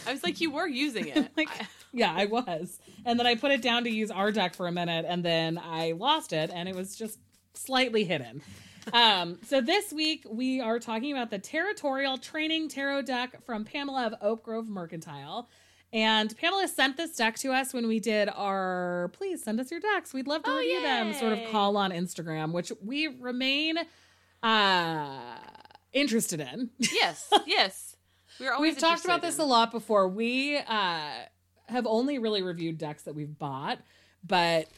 [0.06, 1.30] I was like, you were using it.
[1.36, 1.48] Like,
[1.92, 2.78] yeah, I was.
[3.04, 5.58] And then I put it down to use our deck for a minute, and then
[5.58, 7.18] I lost it, and it was just
[7.54, 8.42] slightly hidden.
[8.92, 14.06] Um, so this week we are talking about the Tarotorial Training Tarot deck from Pamela
[14.06, 15.48] of Oak Grove Mercantile.
[15.92, 19.80] And Pamela sent this deck to us when we did our please send us your
[19.80, 20.12] decks.
[20.12, 23.76] We'd love to Oh, review them sort of call on Instagram, which we remain
[24.42, 25.36] uh
[25.92, 26.70] interested in.
[26.78, 27.96] yes, yes.
[28.38, 30.06] We were always We've talked about this a lot before.
[30.08, 31.10] We uh,
[31.66, 33.78] have only really reviewed decks that we've bought,
[34.24, 34.68] but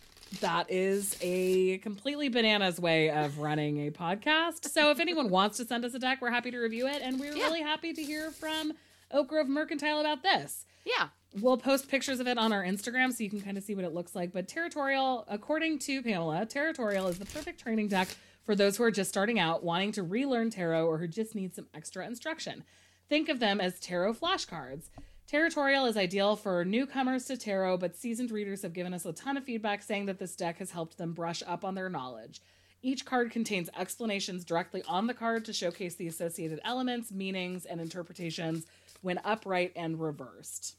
[0.40, 4.70] that is a completely bananas way of running a podcast.
[4.70, 7.20] So if anyone wants to send us a deck, we're happy to review it, and
[7.20, 7.44] we're Yeah.
[7.44, 8.72] really happy to hear from
[9.10, 10.64] Oak Grove Mercantile about this.
[10.84, 11.08] Yeah.
[11.40, 13.84] We'll post pictures of it on our Instagram so you can kind of see what
[13.84, 14.32] it looks like.
[14.32, 18.08] But Tarotorial, according to Pamela, Tarotorial is the perfect training deck
[18.44, 21.54] for those who are just starting out, wanting to relearn tarot, or who just need
[21.54, 22.64] some extra instruction.
[23.08, 24.90] Think of them as tarot flashcards.
[25.30, 29.36] Tarotorial is ideal for newcomers to tarot, but seasoned readers have given us a ton
[29.36, 32.40] of feedback saying that this deck has helped them brush up on their knowledge.
[32.82, 37.80] Each card contains explanations directly on the card to showcase the associated elements, meanings, and
[37.80, 38.66] interpretations
[39.02, 40.76] when upright and reversed.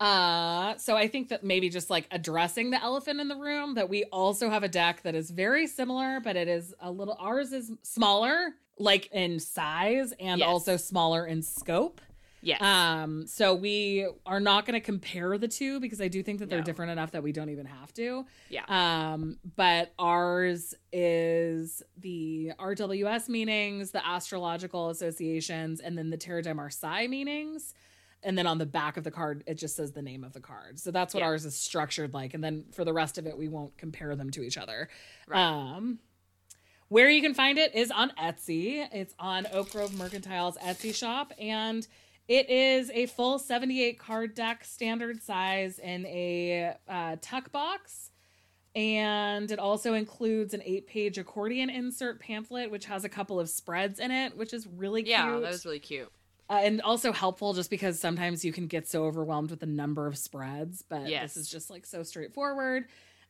[0.00, 3.88] Uh, so I think that maybe just like addressing the elephant in the room, that
[3.88, 7.52] we also have a deck that is very similar, but it is a little ours
[7.52, 10.48] is smaller, like in size, and Yes.
[10.48, 12.00] also smaller in scope.
[12.42, 12.60] Yes.
[12.60, 16.48] Um, so we are not going to compare the two because I do think that
[16.50, 16.64] they're No.
[16.64, 18.26] different enough that we don't even have to.
[18.50, 18.64] yeah.
[18.68, 26.52] Um, but ours is the RWS meanings, the astrological associations, and then the Tarot de
[26.54, 27.74] Marseille meanings.
[28.24, 30.40] And then on the back of the card, it just says the name of the
[30.40, 30.78] card.
[30.78, 31.26] So that's what Yeah.
[31.26, 32.34] ours is structured like.
[32.34, 34.88] And then for the rest of it, we won't compare them to each other.
[35.26, 35.40] Right.
[35.40, 35.98] Um,
[36.88, 38.86] where you can find it is on Etsy.
[38.92, 41.32] It's on Oak Grove Mercantile's Etsy shop.
[41.38, 41.86] And
[42.32, 48.10] it is a full 78 card deck, standard size, in a uh, tuck box.
[48.74, 53.50] And it also includes an eight page accordion insert pamphlet, which has a couple of
[53.50, 55.42] spreads in it, which is really yeah, cute.
[55.42, 56.10] that was really cute.
[56.48, 60.06] Uh, and also helpful just because sometimes you can get so overwhelmed with the number
[60.06, 61.34] of spreads, but Yes.
[61.34, 62.86] this is just like so straightforward.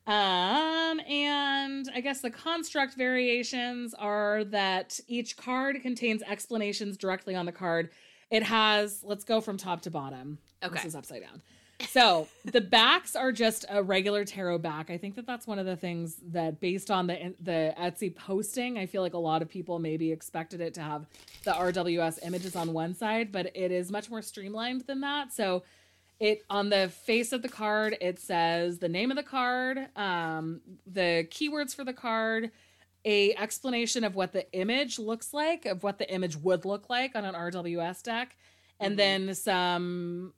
[0.06, 7.46] Um, and I guess the construct variations are that each card contains explanations directly on
[7.46, 7.90] the card.
[8.32, 10.38] It has, let's go from top to bottom.
[10.64, 10.74] Okay.
[10.74, 11.42] This is upside down.
[11.88, 14.88] So the backs are just a regular tarot back.
[14.88, 18.78] I think that that's one of the things that, based on the the Etsy posting,
[18.78, 21.06] I feel like a lot of people maybe expected it to have
[21.44, 25.32] the RWS images on one side, but it is much more streamlined than that.
[25.32, 25.64] So
[26.20, 30.60] it on the face of the card it says the name of the card, um,
[30.86, 32.52] the keywords for the card,
[33.04, 37.16] a explanation of what the image looks like, of what the image would look like
[37.16, 38.36] on an RWS deck,
[38.80, 38.96] and Mhm.
[38.96, 40.34] then some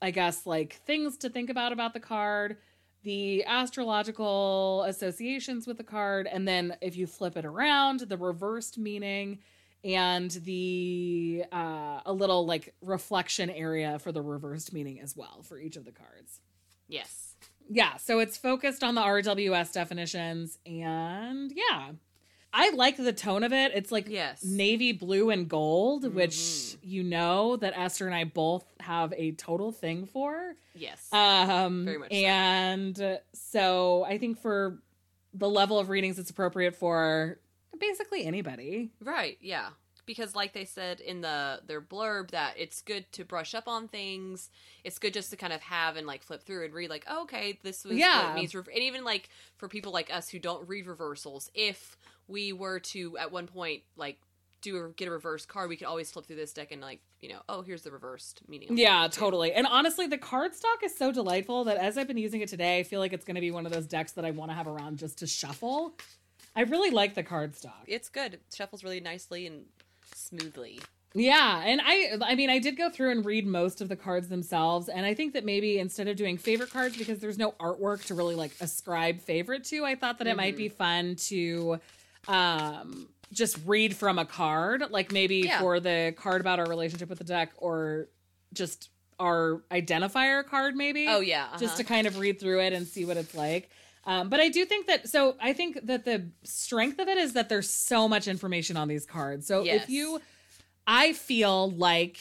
[0.00, 2.58] I guess like things to think about about the card,
[3.02, 8.78] the astrological associations with the card, and then if you flip it around, the reversed
[8.78, 9.40] meaning
[9.84, 15.58] and the uh, a little like reflection area for the reversed meaning as well for
[15.58, 16.40] each of the cards.
[16.88, 17.36] Yes.
[17.70, 21.92] Yeah, so it's focused on the RWS definitions and yeah.
[22.52, 23.72] I like the tone of it.
[23.74, 24.42] It's like Yes.
[24.44, 26.76] navy blue and gold, which Mhm.
[26.82, 30.54] you know that Esther and I both have a total thing for.
[30.74, 31.12] Yes.
[31.12, 34.80] Um Very much and uh, so I think for
[35.34, 37.38] the level of readings it's appropriate for
[37.78, 38.90] basically anybody.
[39.00, 39.68] Right, yeah.
[40.08, 43.86] Because like they said in the their blurb that it's good to brush up on
[43.88, 44.50] things.
[44.82, 47.22] It's good just to kind of have and like flip through and read like, oh,
[47.24, 48.30] okay, this was Yeah.
[48.30, 48.54] what it means.
[48.54, 49.28] And even like
[49.58, 51.96] for people like us who don't read reversals, if
[52.26, 54.18] we were to at one point like
[54.62, 57.00] do a, get a reverse card, we could always flip through this deck and like
[57.20, 58.78] you know, oh, here's the reversed meaning.
[58.78, 59.52] Yeah, totally.
[59.52, 62.78] And honestly, the card stock is so delightful that as I've been using it today,
[62.78, 64.54] I feel like it's going to be one of those decks that I want to
[64.54, 65.94] have around just to shuffle.
[66.56, 67.84] I really like the card stock.
[67.86, 68.34] It's good.
[68.34, 69.64] It shuffles really nicely and
[70.18, 70.80] smoothly.
[71.14, 74.28] Yeah, and I I mean I did go through and read most of the cards
[74.28, 78.04] themselves and I think that maybe instead of doing favorite cards because there's no artwork
[78.06, 81.80] to really like ascribe favorite to, I thought that it might be fun to
[82.28, 85.60] um just read from a card, like maybe Yeah.
[85.60, 88.08] for the card about our relationship with the deck or
[88.54, 91.06] just our identifier card maybe.
[91.08, 91.94] Oh yeah, just to uh-huh.
[91.94, 93.70] kind of read through it and see what it's like.
[94.08, 97.34] Um, but I do think that so I think that the strength of it is
[97.34, 99.46] that there's so much information on these cards.
[99.46, 99.84] So Yes.
[99.84, 100.20] if you
[100.86, 102.18] I feel like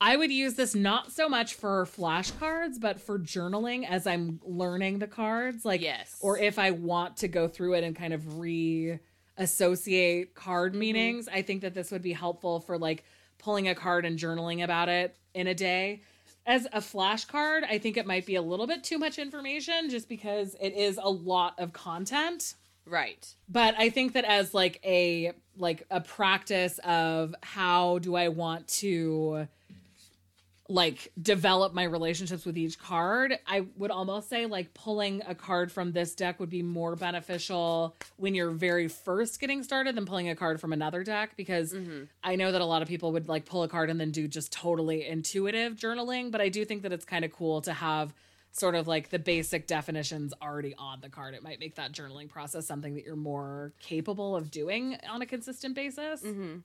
[0.00, 4.98] I would use this not so much for flashcards, but for journaling as I'm learning
[4.98, 5.64] the cards.
[5.64, 6.16] Like, Yes.
[6.20, 8.98] or if I want to go through it and kind of re
[9.38, 10.80] associate card Mm-hmm.
[10.80, 13.04] meanings, I think that this would be helpful for like
[13.38, 16.00] pulling a card and journaling about it in a day.
[16.46, 20.08] As a flashcard, I think it might be a little bit too much information just
[20.08, 22.54] because it is a lot of content
[22.88, 23.26] Right.
[23.48, 28.68] but i think that as like a like a practice of how do i want
[28.68, 29.48] to
[30.68, 35.70] like develop my relationships with each card i would almost say like pulling a card
[35.70, 40.28] from this deck would be more beneficial when you're very first getting started than pulling
[40.28, 42.04] a card from another deck because mm-hmm.
[42.24, 44.26] i know that a lot of people would like pull a card and then do
[44.26, 48.12] just totally intuitive journaling but i do think that it's kind of cool to have
[48.58, 51.34] sort of like the basic definitions already on the card.
[51.34, 55.26] It might make that journaling process something that you're more capable of doing on a
[55.26, 56.22] consistent basis.
[56.22, 56.58] Mm-hmm.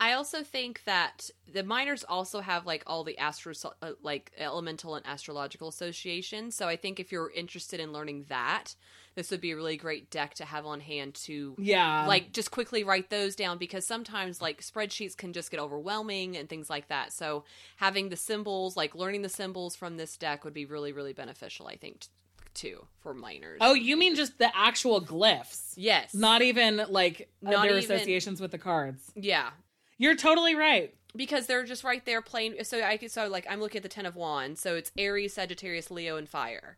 [0.00, 4.94] I also think that the minors also have like all the astro uh, like elemental
[4.94, 6.54] and astrological associations.
[6.54, 8.74] So I think if you're interested in learning that,
[9.16, 12.06] this would be a really great deck to have on hand to Yeah.
[12.06, 16.48] like just quickly write those down because sometimes like spreadsheets can just get overwhelming and
[16.48, 17.12] things like that.
[17.12, 17.44] So
[17.76, 21.66] having the symbols, like learning the symbols from this deck would be really really beneficial,
[21.66, 22.06] I think t-
[22.54, 23.58] too for minors.
[23.60, 25.72] oh, you mean just the actual glyphs?
[25.76, 26.14] yes.
[26.14, 29.10] Not even like Not their even- associations with the cards.
[29.16, 29.50] yeah.
[29.98, 30.94] You're totally right.
[31.16, 32.54] because they're just right there playing.
[32.64, 35.34] so i could so like i'm looking at the ten of wands so it's aries
[35.34, 36.76] sagittarius leo and fire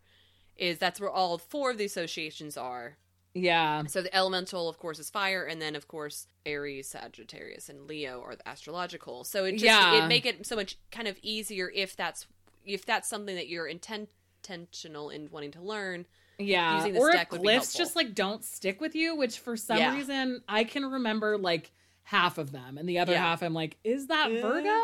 [0.56, 2.96] is that's where all four of the associations are
[3.34, 3.84] Yeah.
[3.86, 8.22] so the elemental of course is fire and then of course aries sagittarius and leo
[8.22, 10.04] are the astrological so it just Yeah.
[10.04, 12.26] it make it so much kind of easier if that's
[12.64, 14.08] if that's something that you're intent
[14.42, 16.06] intentional in wanting to learn
[16.38, 16.76] Yeah.
[16.76, 19.54] Using this or if deck would glyphs just like don't stick with you, which for
[19.54, 19.94] some Yeah.
[19.94, 21.72] reason I can remember like
[22.10, 23.20] half of them, and the other Yeah.
[23.22, 24.76] half I'm like, is that Virgo?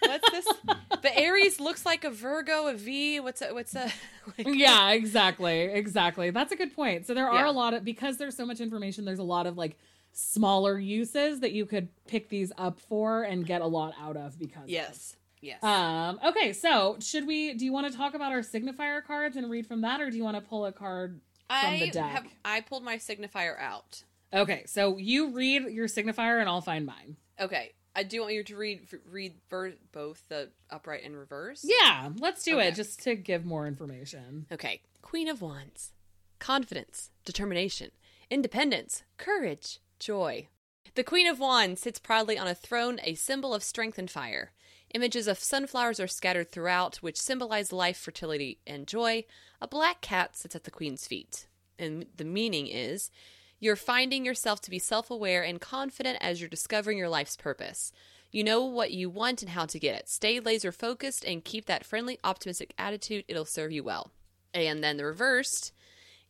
[0.00, 0.46] what's this
[1.02, 3.84] the aries looks like a virgo a v what's a what's a
[4.38, 5.64] like, yeah, exactly.
[5.64, 6.30] Exactly.
[6.30, 7.06] That's a good point.
[7.06, 7.50] So there are Yeah.
[7.50, 9.76] a lot of because there's so much information, there's a lot of like
[10.12, 14.38] smaller uses that you could pick these up for and get a lot out of
[14.38, 14.70] because of.
[14.70, 19.04] yes yes Um okay, so should we do you want to talk about our signifier
[19.04, 21.80] cards and read from that or do you want to pull a card from I
[21.80, 22.10] the deck?
[22.12, 24.04] have I pulled my signifier out.
[24.34, 27.16] Okay, so you read your signifier and I'll find mine.
[27.40, 31.64] Okay, I do want you to read read ver- both the upright and reverse.
[31.64, 32.68] Yeah, let's do Okay.
[32.68, 34.46] it just to give more information.
[34.50, 34.82] Okay.
[35.02, 35.92] Queen of Wands.
[36.38, 37.92] Confidence, determination,
[38.30, 40.48] independence, courage, joy.
[40.94, 44.52] The Queen of Wands sits proudly on a throne, a symbol of strength and fire.
[44.94, 49.24] Images of sunflowers are scattered throughout, which symbolize life, fertility, and joy.
[49.60, 51.46] A black cat sits at the Queen's feet.
[51.78, 53.10] And the meaning is
[53.58, 57.92] you're finding yourself to be self aware and confident as you're discovering your life's purpose.
[58.32, 60.08] You know what you want and how to get it.
[60.08, 63.24] Stay laser focused and keep that friendly, optimistic attitude.
[63.28, 64.10] It'll serve you well.
[64.52, 65.72] And then the reversed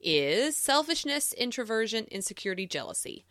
[0.00, 3.24] is selfishness, introversion, insecurity, jealousy.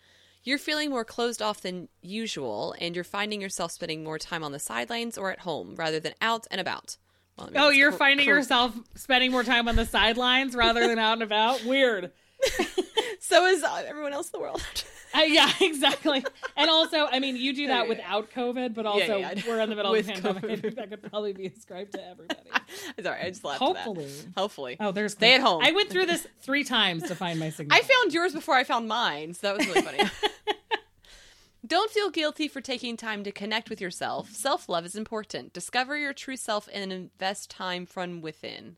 [0.44, 4.52] You're feeling more closed off than usual, and you're finding yourself spending more time on
[4.52, 6.98] the sidelines or at home rather than out and about.
[7.38, 10.56] Well, I mean, Oh, you're cor- finding cor- yourself spending more time on the sidelines
[10.56, 11.64] rather than out and about?
[11.66, 12.12] Weird.
[13.20, 14.62] So is everyone else in the world.
[15.14, 16.24] Uh, yeah, exactly.
[16.56, 19.44] And also, I mean, you do that Yeah, yeah, without COVID, but also yeah, I
[19.48, 20.44] we're in the middle of the pandemic.
[20.44, 20.62] I COVID.
[20.62, 22.40] think that could probably be ascribed to everybody.
[23.04, 23.60] Sorry, I just laughed.
[23.60, 24.12] Hopefully.
[24.38, 24.78] Hopefully.
[24.80, 25.62] Oh, there's Stay at home.
[25.64, 27.82] I went through this three times to find my signature.
[27.82, 30.10] I found yours before I found mine, so that was really funny.
[31.66, 34.32] Don't feel guilty for taking time to connect with yourself.
[34.32, 35.52] Self love is important.
[35.52, 38.78] Discover your true self and invest time from within.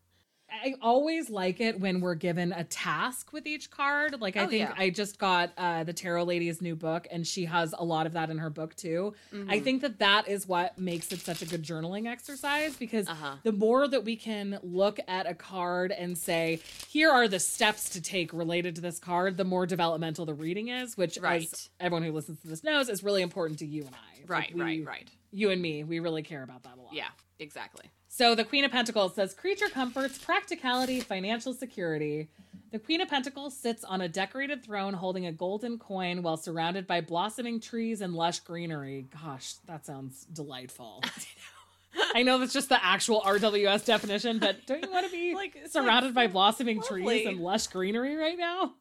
[0.50, 4.20] I always like it when we're given a task with each card.
[4.22, 4.74] Like I Oh, think yeah.
[4.78, 8.14] I just got uh, the Tarot Lady's new book, and she has a lot of
[8.14, 9.14] that in her book too.
[9.34, 9.50] Mm-hmm.
[9.52, 13.36] I think that that is what makes it such a good journaling exercise because Uh-huh.
[13.44, 17.90] the more that we can look at a card and say, "Here are the steps
[17.90, 20.96] to take related to this card," the more developmental the reading is.
[20.98, 21.44] Which, Right.
[21.44, 24.20] as everyone who listens to this knows, is really important to you and I.
[24.22, 25.10] Like, Right, we- right, right.
[25.32, 26.94] You and me, we really care about that a lot.
[26.94, 27.92] Yeah, exactly.
[28.18, 32.30] So the Queen of Pentacles says creature comforts, practicality, financial security.
[32.72, 36.88] The Queen of Pentacles sits on a decorated throne holding a golden coin while surrounded
[36.88, 39.06] by blossoming trees and lush greenery.
[39.24, 41.04] Gosh, that sounds delightful.
[42.16, 45.56] I know that's just the actual RWS definition, but don't you want to be Like,
[45.70, 47.04] surrounded by blossoming lovely.
[47.04, 48.74] trees and lush greenery right now?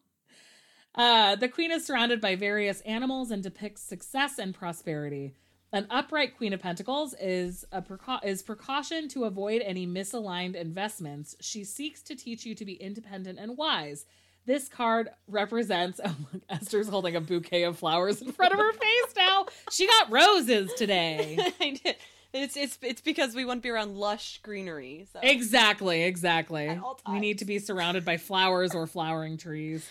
[0.94, 5.34] Uh, the queen is surrounded by various animals and depicts success and prosperity.
[5.76, 11.36] An upright queen of pentacles is a precau- is precaution to avoid any misaligned investments.
[11.42, 14.06] She seeks to teach you to be independent and wise.
[14.46, 16.00] This card represents.
[16.06, 19.44] Oh, look, Esther's holding a bouquet of flowers in front of her face now.
[19.70, 21.36] She got roses today.
[21.60, 21.96] I did.
[22.32, 25.06] It's it's it's because we want to be around lush greenery.
[25.12, 25.20] So.
[25.22, 26.80] Exactly, exactly.
[27.06, 29.86] We need to be surrounded by flowers or flowering trees.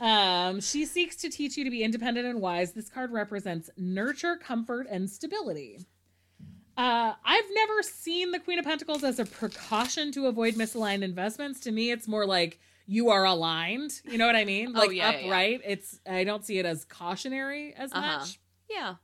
[0.00, 2.72] Um, she seeks to teach you to be independent and wise.
[2.72, 5.78] This card represents nurture, comfort, and stability.
[6.76, 11.60] Uh, I've never seen the Queen of Pentacles as a precaution to avoid misaligned investments.
[11.60, 14.00] To me, it's more like you are aligned.
[14.04, 14.72] You know what I mean?
[14.74, 15.26] Oh, Like yeah, yeah, yeah.
[15.26, 15.60] upright.
[15.66, 18.18] It's I don't see it as cautionary as Uh-huh.
[18.20, 18.40] much.
[18.70, 18.94] Yeah.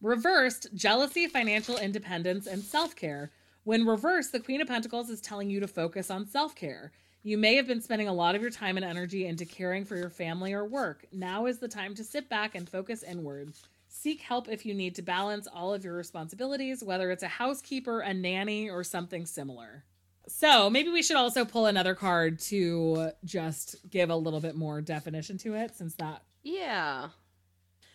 [0.00, 3.30] Reversed, jealousy, financial independence, and self care.
[3.64, 6.90] When reversed, the Queen of Pentacles is telling you to focus on self care.
[7.24, 9.96] You may have been spending a lot of your time and energy into caring for
[9.96, 11.04] your family or work.
[11.12, 13.52] Now is the time to sit back and focus inward.
[13.86, 18.00] Seek help if you need to balance all of your responsibilities, whether it's a housekeeper,
[18.00, 19.84] a nanny, or something similar.
[20.26, 24.80] So maybe we should also pull another card to just give a little bit more
[24.80, 27.10] definition to it, since that Yeah.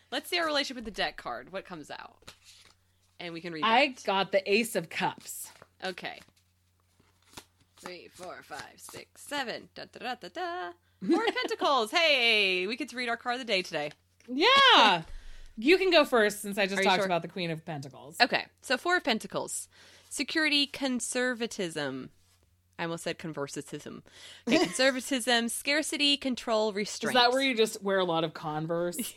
[0.10, 1.52] Let's see our relationship with the deck card.
[1.52, 2.32] What comes out?
[3.20, 4.04] And we can read I that.
[4.06, 5.52] got the Ace of Cups.
[5.84, 6.20] Okay.
[7.88, 9.70] Three, four, five, six, seven.
[9.74, 10.72] Da da da da da.
[11.10, 11.90] Four of Pentacles.
[11.92, 13.92] Hey, we get to read our card of the day today.
[14.28, 15.04] Yeah.
[15.58, 17.06] you can go first since I just Are talked sure?
[17.06, 18.18] about the Queen of Pentacles.
[18.22, 19.70] Okay, so Four of Pentacles.
[20.10, 22.10] Security, conservatism.
[22.78, 24.04] I almost said conversitism.
[24.48, 27.16] Okay, conservatism, scarcity, control, restraint.
[27.16, 28.98] Is that where you just wear a lot of Converse?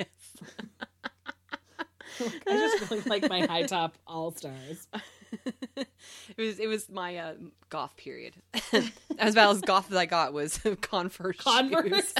[0.00, 0.08] Yes.
[2.46, 4.86] I just really like my high top All Stars.
[5.76, 5.86] it
[6.36, 7.34] was it was my uh,
[7.70, 8.34] goth period.
[9.18, 11.36] as about as goth as I got was Converse.
[11.38, 12.14] Converse.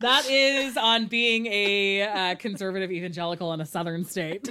[0.00, 4.50] that is on being a uh, conservative evangelical in a southern state.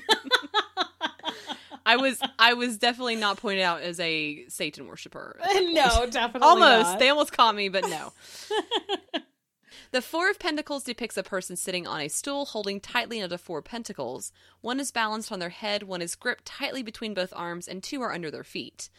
[1.85, 5.39] I was I was definitely not pointed out as a Satan worshiper.
[5.55, 6.89] no, definitely almost.
[6.89, 6.99] not.
[6.99, 8.13] They almost caught me, but no.
[9.91, 13.61] The Four of Pentacles depicts a person sitting on a stool holding tightly onto four
[13.63, 14.31] pentacles.
[14.61, 18.01] One is balanced on their head, one is gripped tightly between both arms, and two
[18.03, 18.89] are under their feet.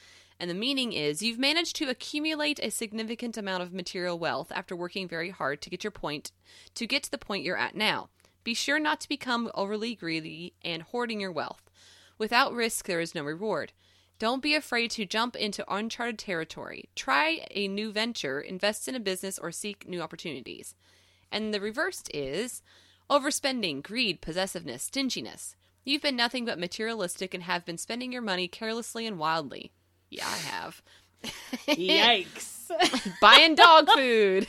[0.41, 4.75] And the meaning is you've managed to accumulate a significant amount of material wealth after
[4.75, 6.33] working very hard to get your point
[6.75, 8.09] to get to the point you're at now.
[8.43, 11.71] Be sure not to become overly greedy and hoarding your wealth.
[12.19, 13.73] Without risk, there is no reward.
[14.21, 16.91] Don't be afraid to jump into uncharted territory.
[16.95, 20.75] Try a new venture, invest in a business, or seek new opportunities.
[21.33, 22.61] And the reversed is
[23.09, 25.57] overspending, greed, possessiveness, stinginess.
[25.87, 29.73] You've been nothing but materialistic and have been spending your money carelessly and wildly.
[30.11, 30.83] Yeah, I have.
[31.69, 32.71] Yikes.
[33.21, 34.47] Buying dog food.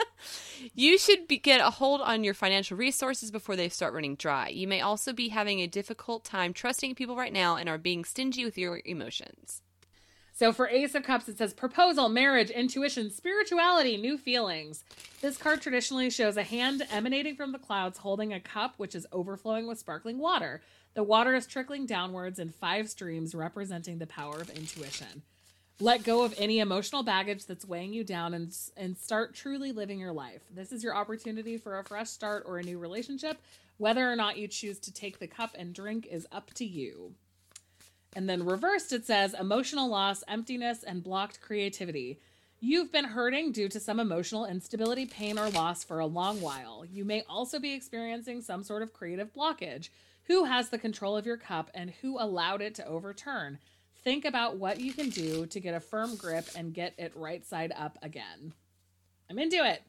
[0.74, 4.48] you should be, get a hold on your financial resources before they start running dry.
[4.48, 8.04] You may also be having a difficult time trusting people right now and are being
[8.04, 9.62] stingy with your emotions.
[10.34, 14.82] So for Ace of Cups, it says proposal, marriage, intuition, spirituality, new feelings.
[15.20, 19.06] This card traditionally shows a hand emanating from the clouds holding a cup which is
[19.12, 20.62] overflowing with sparkling water.
[20.94, 25.22] The water is trickling downwards in five streams, representing the power of intuition.
[25.82, 29.98] Let go of any emotional baggage that's weighing you down and, and start truly living
[29.98, 30.42] your life.
[30.54, 33.42] This is your opportunity for a fresh start or a new relationship.
[33.78, 37.14] Whether or not you choose to take the cup and drink is up to you.
[38.14, 42.20] And then reversed, it says emotional loss, emptiness, and blocked creativity.
[42.60, 46.84] You've been hurting due to some emotional instability, pain, or loss for a long while.
[46.84, 49.88] You may also be experiencing some sort of creative blockage.
[50.26, 53.58] Who has the control of your cup and who allowed it to overturn?
[54.04, 57.44] Think about what you can do to get a firm grip and get it right
[57.46, 58.52] side up again.
[59.30, 59.82] I'm into it.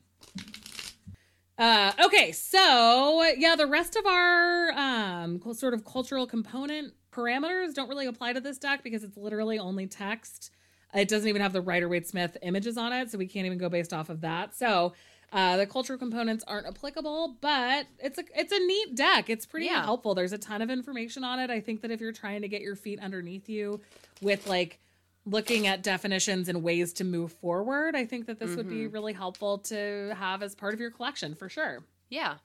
[1.57, 7.89] Uh, okay, so yeah, the rest of our um, sort of cultural component parameters don't
[7.89, 10.51] really apply to this deck because it's literally only text.
[10.93, 13.57] It doesn't even have the Rider Waite Smith images on it, so we can't even
[13.57, 14.55] go based off of that.
[14.55, 14.93] So
[15.33, 19.29] uh, the cultural components aren't applicable, but it's a it's a neat deck.
[19.29, 19.83] It's pretty Yeah.
[19.83, 20.13] helpful.
[20.15, 21.49] There's a ton of information on it.
[21.49, 23.81] I think that if you're trying to get your feet underneath you
[24.21, 24.79] with like
[25.25, 29.13] looking at definitions and ways to move forward, I think that this would be really
[29.13, 31.79] helpful to have as part of your collection for sure.
[32.09, 32.35] Yeah.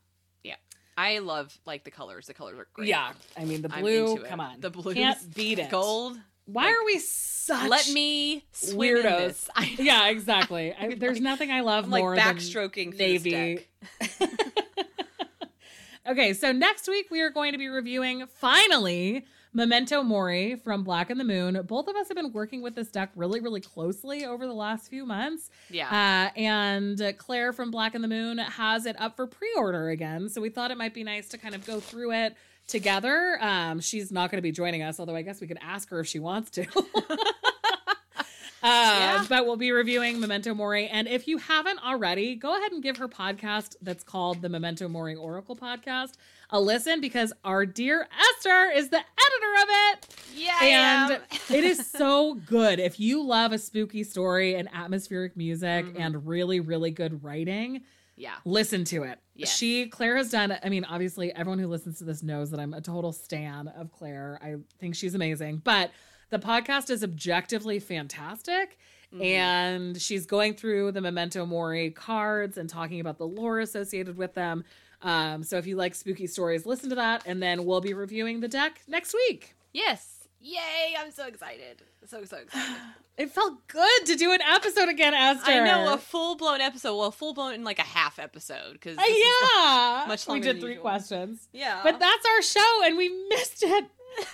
[0.43, 0.55] Yeah.
[0.97, 2.27] I love like the colors.
[2.27, 2.89] The colors are great.
[2.89, 4.17] Yeah, I mean the blue.
[4.25, 5.71] Come on, The blue can't beat it.
[5.71, 6.19] Gold.
[6.51, 9.49] Why like, are we such Let me swim weirdos?
[9.79, 10.73] Yeah, exactly.
[10.81, 13.67] I, there's nothing I love I'm like more backstroking than navy.
[16.09, 21.11] okay, so next week we are going to be reviewing finally Memento Mori from Black
[21.11, 21.61] and the Moon.
[21.67, 24.89] Both of us have been working with this deck really, really closely over the last
[24.89, 25.51] few months.
[25.69, 26.31] Yeah.
[26.35, 30.31] Uh, and Claire from Black and the Moon has it up for pre order again.
[30.31, 32.37] So we thought it might be nice to kind of go through it
[32.69, 33.39] together.
[33.41, 36.01] Um, she's not going to be joining us, although I guess we could ask her
[36.01, 36.67] if she wants to.
[38.61, 40.89] Uh, But we'll be reviewing Memento Mori.
[40.89, 44.89] And if you haven't already, go ahead and give her podcast that's called the Memento
[44.89, 46.15] Mori Oracle Podcast
[46.51, 50.07] a listen because our dear Esther is the editor of it.
[50.35, 51.23] Yeah, And
[51.57, 52.81] it is so good.
[52.81, 56.01] If you love a spooky story and atmospheric music Mm-hmm.
[56.03, 57.83] and really, really good writing,
[58.19, 58.35] yeah.
[58.45, 59.19] listen to it.
[59.35, 59.57] Yes.
[59.57, 62.75] She Claire has done I mean obviously everyone who listens to this knows that I'm
[62.75, 64.39] a total stan of Claire.
[64.43, 65.91] I think she's amazing, but
[66.31, 68.79] the podcast is objectively fantastic
[69.11, 69.23] Mm-hmm.
[69.23, 74.35] and she's going through the Memento Mori cards and talking about the lore associated with
[74.35, 74.65] them.
[75.01, 78.41] Um, so if you like spooky stories, listen to that and then we'll be reviewing
[78.41, 79.55] the deck next week.
[79.73, 80.18] Yes.
[80.41, 80.95] Yay!
[80.99, 81.83] I'm so excited.
[82.07, 82.49] So so excited.
[83.19, 85.51] It felt good to do an episode again, Esther.
[85.51, 86.97] I know a full blown episode.
[86.97, 90.05] Well, full blown in like a half episode because Uh, yeah.
[90.07, 90.83] much we longer did than three usual.
[90.83, 91.49] questions.
[91.53, 91.81] yeah.
[91.83, 93.87] But that's our show, and we missed it.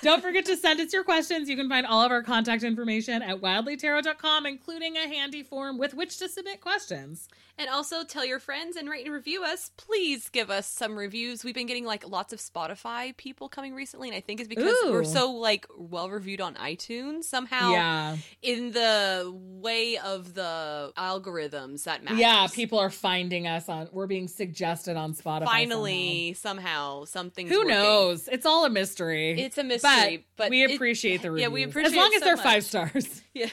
[0.03, 1.49] Don't forget to send us your questions.
[1.49, 5.95] You can find all of our contact information at wildlytarot.com, including a handy form with
[5.95, 7.29] which to submit questions.
[7.57, 9.71] And also tell your friends and rate and review us.
[9.77, 11.45] Please give us some reviews.
[11.45, 14.75] We've been getting like lots of Spotify people coming recently, and I think it's because
[14.85, 14.91] Ooh.
[14.91, 17.71] we're so like well reviewed on iTunes somehow.
[17.71, 18.17] Yeah.
[18.43, 22.19] In the way of the algorithms that matters.
[22.19, 25.45] Yeah, people are finding us on, we're being suggested on Spotify.
[25.45, 27.47] finally somehow, something.
[27.49, 27.63] somehow.
[27.63, 28.29] Who knows?
[28.33, 29.41] It's all a mystery.
[29.41, 31.43] It's a mystery, but, we it- appreciate the reviews.
[31.49, 32.45] yeah, we appreciate As long as so they're much.
[32.45, 33.21] five stars.
[33.35, 33.49] Yeah.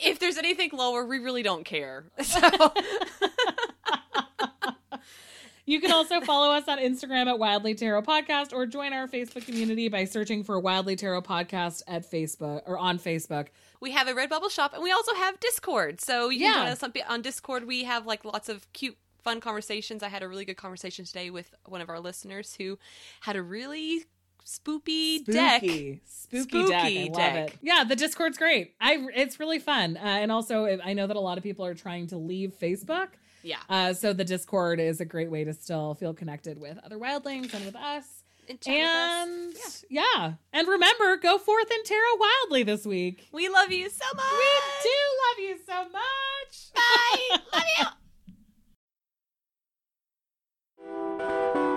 [0.00, 2.06] if there's anything lower, we really don't care.
[2.24, 2.72] So
[5.66, 9.44] You can also follow us on Instagram at Wildly Tarot Podcast or join our Facebook
[9.44, 13.48] community by searching for Wildly Tarot Podcast at Facebook or on Facebook.
[13.78, 16.00] we have a Redbubble shop, and we also have Discord.
[16.00, 16.52] So you Yeah.
[16.54, 17.66] can join us on, on Discord.
[17.66, 18.96] We have like lots of cute.
[19.22, 20.02] Fun conversations.
[20.02, 22.78] I had a really good conversation today with one of our listeners who
[23.20, 24.04] had a really
[24.46, 25.60] spoopy deck.
[25.60, 27.12] Spooky, Spooky deck.
[27.14, 27.48] Deck.
[27.52, 27.58] it.
[27.60, 28.74] Yeah, the Discord's great.
[28.80, 31.74] I it's really fun, uh, and also I know that a lot of people are
[31.74, 33.08] trying to leave Facebook.
[33.48, 33.60] Yeah.
[33.70, 37.54] Uh, so the Discord is a great way to still feel connected with other wildlings
[37.54, 38.04] and with us.
[38.46, 39.86] And, and us.
[39.88, 40.02] Yeah.
[40.16, 40.32] yeah.
[40.52, 43.26] And remember, go forth and tarot wildly this week.
[43.32, 44.24] We love you so much.
[44.30, 44.90] We do
[45.24, 46.72] love you so much.
[46.74, 47.38] Bye.
[47.54, 47.94] love
[51.54, 51.62] you.